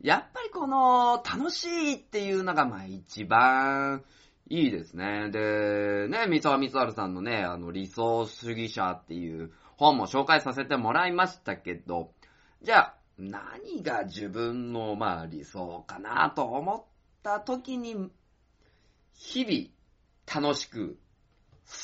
[0.03, 4.05] やっぱりこの、楽しいっていうのが、まあ一番
[4.51, 5.31] いいですね。
[5.31, 12.13] で、ね、三沢光晴さんのね、あの、理想主義者っていう本も紹介させてもらいましたけど、
[12.61, 16.85] じゃあ、何が自分の、まあ理想かなと思っ
[17.23, 18.11] た時に、
[19.15, 20.99] 日々楽しく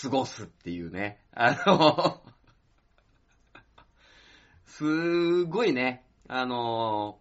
[0.03, 1.21] 過ごすっていうね。
[1.33, 2.23] あの、
[4.67, 7.19] すごいね、あの、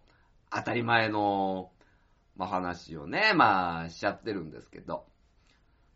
[0.50, 1.70] 当たり前の、
[2.36, 5.06] まあ、話をね、まあ、しちゃってるんですけど、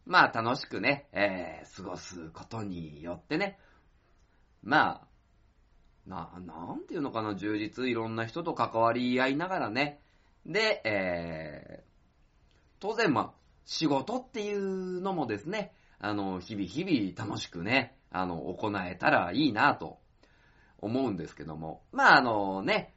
[0.07, 3.59] まあ、楽しくね、えー、過ごすことによってね、
[4.63, 5.07] まあ、
[6.07, 10.01] な、なんていうのかな、充実、いろんな人と関わり合いながらね、
[10.47, 13.33] で、えー、当然、まあ、
[13.65, 19.99] 仕事っていうのもですね、あの、日々日々楽しくね、あの、行えたらいいなと
[20.79, 22.95] 思うんですけども、まあ、あのね、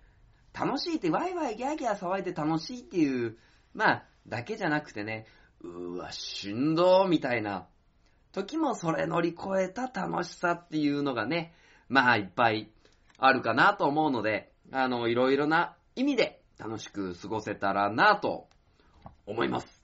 [0.53, 3.38] 楽しいってワイワイギャーギャー騒いで楽しいっていう、
[3.74, 5.26] まあ、だけじゃなくてね、
[5.62, 7.68] うわ、しんどーみたいな
[8.32, 11.53] 時もそれ乗り越えた楽しさっていうのがね、
[11.88, 12.70] まあ、いっぱい
[13.20, 18.48] あるかなと思うので、あの、いろいろな意味で楽しく過ごせたらなと
[19.26, 19.84] 思います。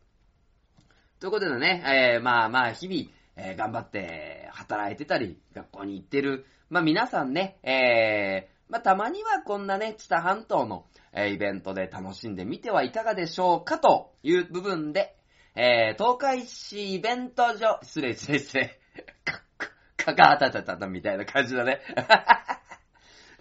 [1.20, 1.84] ということでね、
[2.16, 15.16] えー、まあまあ、日々、えー頑張って働いてたり、学校に行ってる、まあ皆さんね、えー、まあたまにはこんなね、知多半島の、えーイベントで楽しんでみてはいかがでしょうかという部分で、
[15.56, 18.80] えー、東海市イベント所、失礼失礼失礼、
[19.24, 21.82] か、か、かかたたたたみたいな感じだね。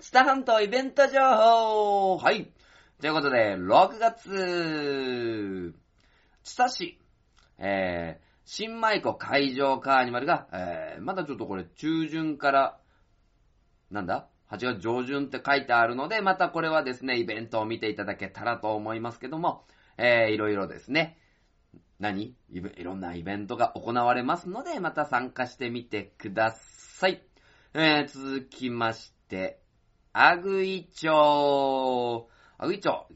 [0.05, 2.53] 知多半島イベント情報はい。
[3.01, 5.75] ということで、6月、
[6.43, 6.99] 知多市、
[7.57, 12.79] えー、新舞子会場カーニバルが、えー、まだちょっとこれ中旬から、
[13.91, 19.65] なんだ ?8 月上旬って書いてあるので、またこれはですね、イベントを見ていただけたらと思いますけども、
[19.97, 21.17] えー、いろいろですね、
[21.99, 22.37] 何？
[22.53, 27.23] いいろんなイベントが行われますので、また参加してみてください。
[27.73, 29.64] えー、続きまして、
[30.17, 33.09] アグイ町、アグイ町、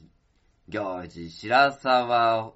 [0.69, 2.53] 行事、白沢、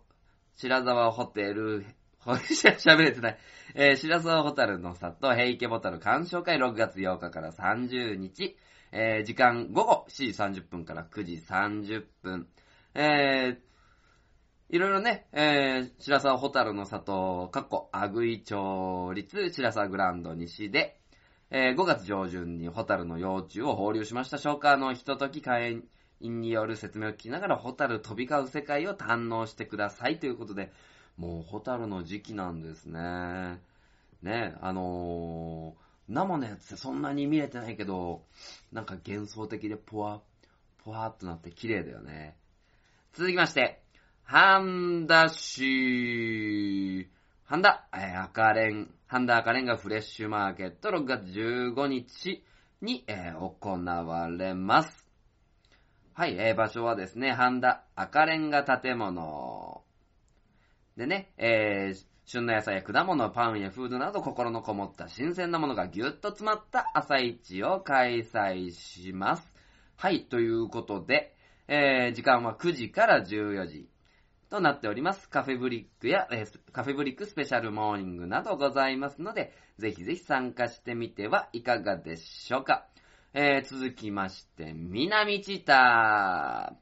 [0.57, 1.86] 白沢ホテル、
[2.18, 3.38] ほ喋れてない。
[3.76, 8.57] えー、白沢ホタルの里、平家ボタル鑑賞会6月8日から30日、
[8.90, 12.49] えー、時間午後7時30分から9時30分、
[12.97, 20.99] えー、いろいろね、えー、白沢ホタルの里、かっこ、アグイ町立白沢グランド西で、
[21.55, 24.38] えー5月上旬にホタルの幼虫を放流しました。
[24.38, 25.82] 消化のひととき会
[26.20, 30.72] 員による説明を聞きながら、ホタル飛び交う世界を堪能してくださいということで、
[31.18, 33.61] もうホタルの時期なんですね。
[34.22, 38.22] ね、あのー、生のやつってそんなに見れてないけど、
[38.72, 40.22] なんか幻想的でポワ、
[40.82, 42.34] ポワーっとなって綺麗だよね。
[43.12, 43.82] 続きまして、
[44.24, 47.11] ハンダ市、
[47.44, 52.42] ハンダ、えー赤レン、ハンダ赤レンガフレッシュマーケット6月15日
[52.80, 55.06] に、えー行われます。
[56.14, 59.82] はい、えー場所はですね、ハンダ赤レンガ建物。
[60.96, 69.52] でね、えー旬の野菜や果物、パンやフードなど心のこもった新鮮なものがぎゅっと詰まった朝市を開催します。
[69.94, 71.36] はい、ということで、
[71.68, 73.91] えー時間は9時から14時
[74.53, 75.30] となっております。
[75.30, 82.86] カフェブリックや、えーカフェブリックスペシャルモーニングなどございますので、ぜひぜひ参加してみてはいかがでしょうか。
[83.32, 86.76] えー続きまして、南知多。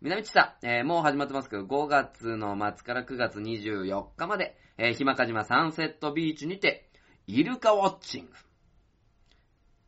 [0.00, 6.90] 南知多、えーもう始まってますけど、5月の末から9月24日まで、えー、ひまかじまサンセットビーチにて、
[7.28, 8.30] イルカウォッチング。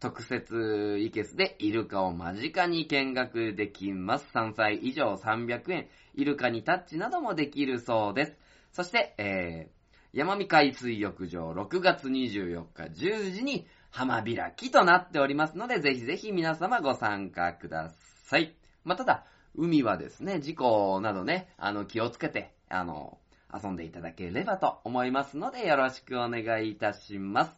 [0.01, 4.26] 特設イケスでイルカを間近に見学できます。
[4.32, 5.88] 3歳以上300円。
[6.14, 8.36] イルカにタッチなどもできるそうです。
[8.72, 17.92] そして、えー、山見海水浴場6月24日10時に浜開きとなっておりますので、ぜひぜひ皆様ご参加くだ
[18.24, 18.57] さい。
[18.84, 23.18] まあ、ただ、海はですね、事故などね、あの、気をつけて、あの、
[23.53, 27.53] 遊んでいただければと思いますので、よろしくお願いいたします。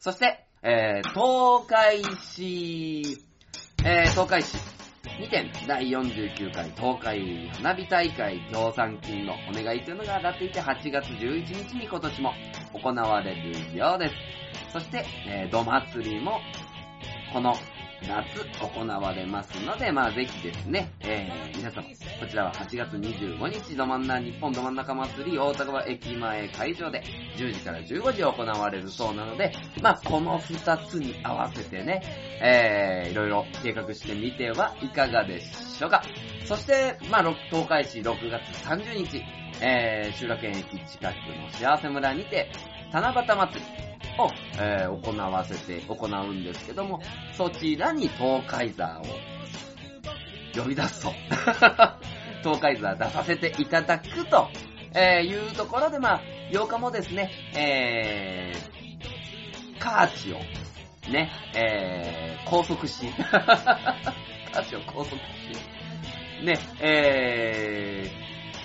[0.00, 3.16] そして、えー、東海市、
[3.82, 4.58] えー、東海市、
[5.18, 12.34] 2点、第49回東海花火大会協賛金のお願いというのが上がっていて、8月11日に今年も
[12.74, 14.14] 行われるようです。
[14.74, 16.40] そして、えー、土祭りも、
[17.32, 17.54] この
[18.02, 27.02] 夏行われますので、まあぜひですね、えー、皆様、こちらは8月25日、ど真ん中、日本ど真ん中祭り大田川駅前会場で
[27.36, 32.02] 10時から15時行われるそうなので、まあこの2つに合わせてね、
[32.42, 36.02] えー、いろいろ計画してみてはいかがでしょうか。
[36.46, 39.22] そして、まあ、東海市6月30日、
[39.60, 42.50] えー、修楽園駅近くの幸せ村にて、
[42.92, 43.66] 七夕祭り
[44.18, 44.28] を、
[44.58, 47.00] えー行わせて、行うんですけども、
[47.36, 51.12] そちらに東海座を呼び出すと。
[52.42, 54.48] 東海座出させていただくと、
[54.94, 56.20] えーいうところで、まあ、
[56.50, 60.38] 8日もですね、えー、カーチを、
[61.10, 65.22] ね、えー、拘束し、 カーチを拘束し、
[66.44, 68.10] ね、え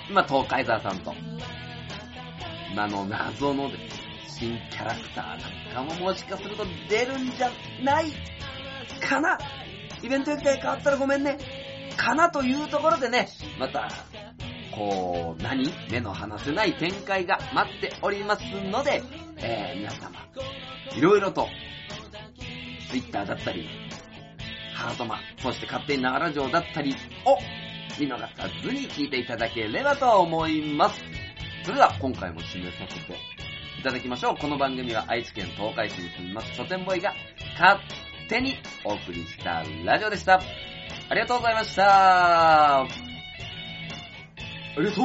[0.08, 1.14] ー、まあ、東海沢さんと、
[2.74, 4.05] まああの、謎のですね
[4.38, 7.50] 新キャラクターなんかももしかすると出るんじゃ
[7.82, 8.12] ない
[9.00, 9.38] かな
[10.02, 11.38] イベント予定変わったらごめんね。
[11.96, 13.28] かなというところでね、
[13.58, 13.88] また、
[14.74, 19.02] こう、何目の離せない展開が待っておりますので、
[19.38, 20.10] えー、皆様、
[20.94, 21.48] いろいろと、
[22.90, 23.66] Twitter だったり、
[24.74, 27.38] ハートマン、そして勝手にながら城だったりを
[27.98, 28.28] 見逃さ
[28.62, 31.00] ずに聞いていただければと思います。
[31.64, 33.35] それでは今回も締めさせて
[33.78, 34.36] いただきましょう。
[34.36, 37.12] この番組は愛知県東海市に住みます書店ボーイが
[37.58, 37.78] 勝
[38.28, 40.40] 手にお送りしたラジオでした。
[41.08, 42.80] ありがとうございました。
[42.80, 42.88] あ
[44.78, 45.04] りがとう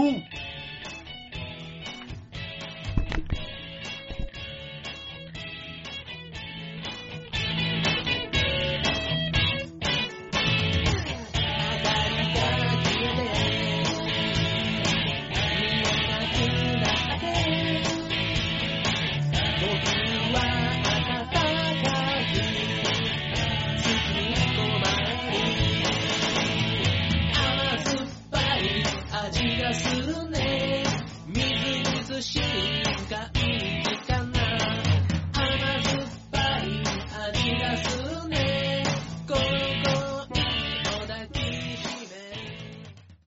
[32.21, 32.50] 味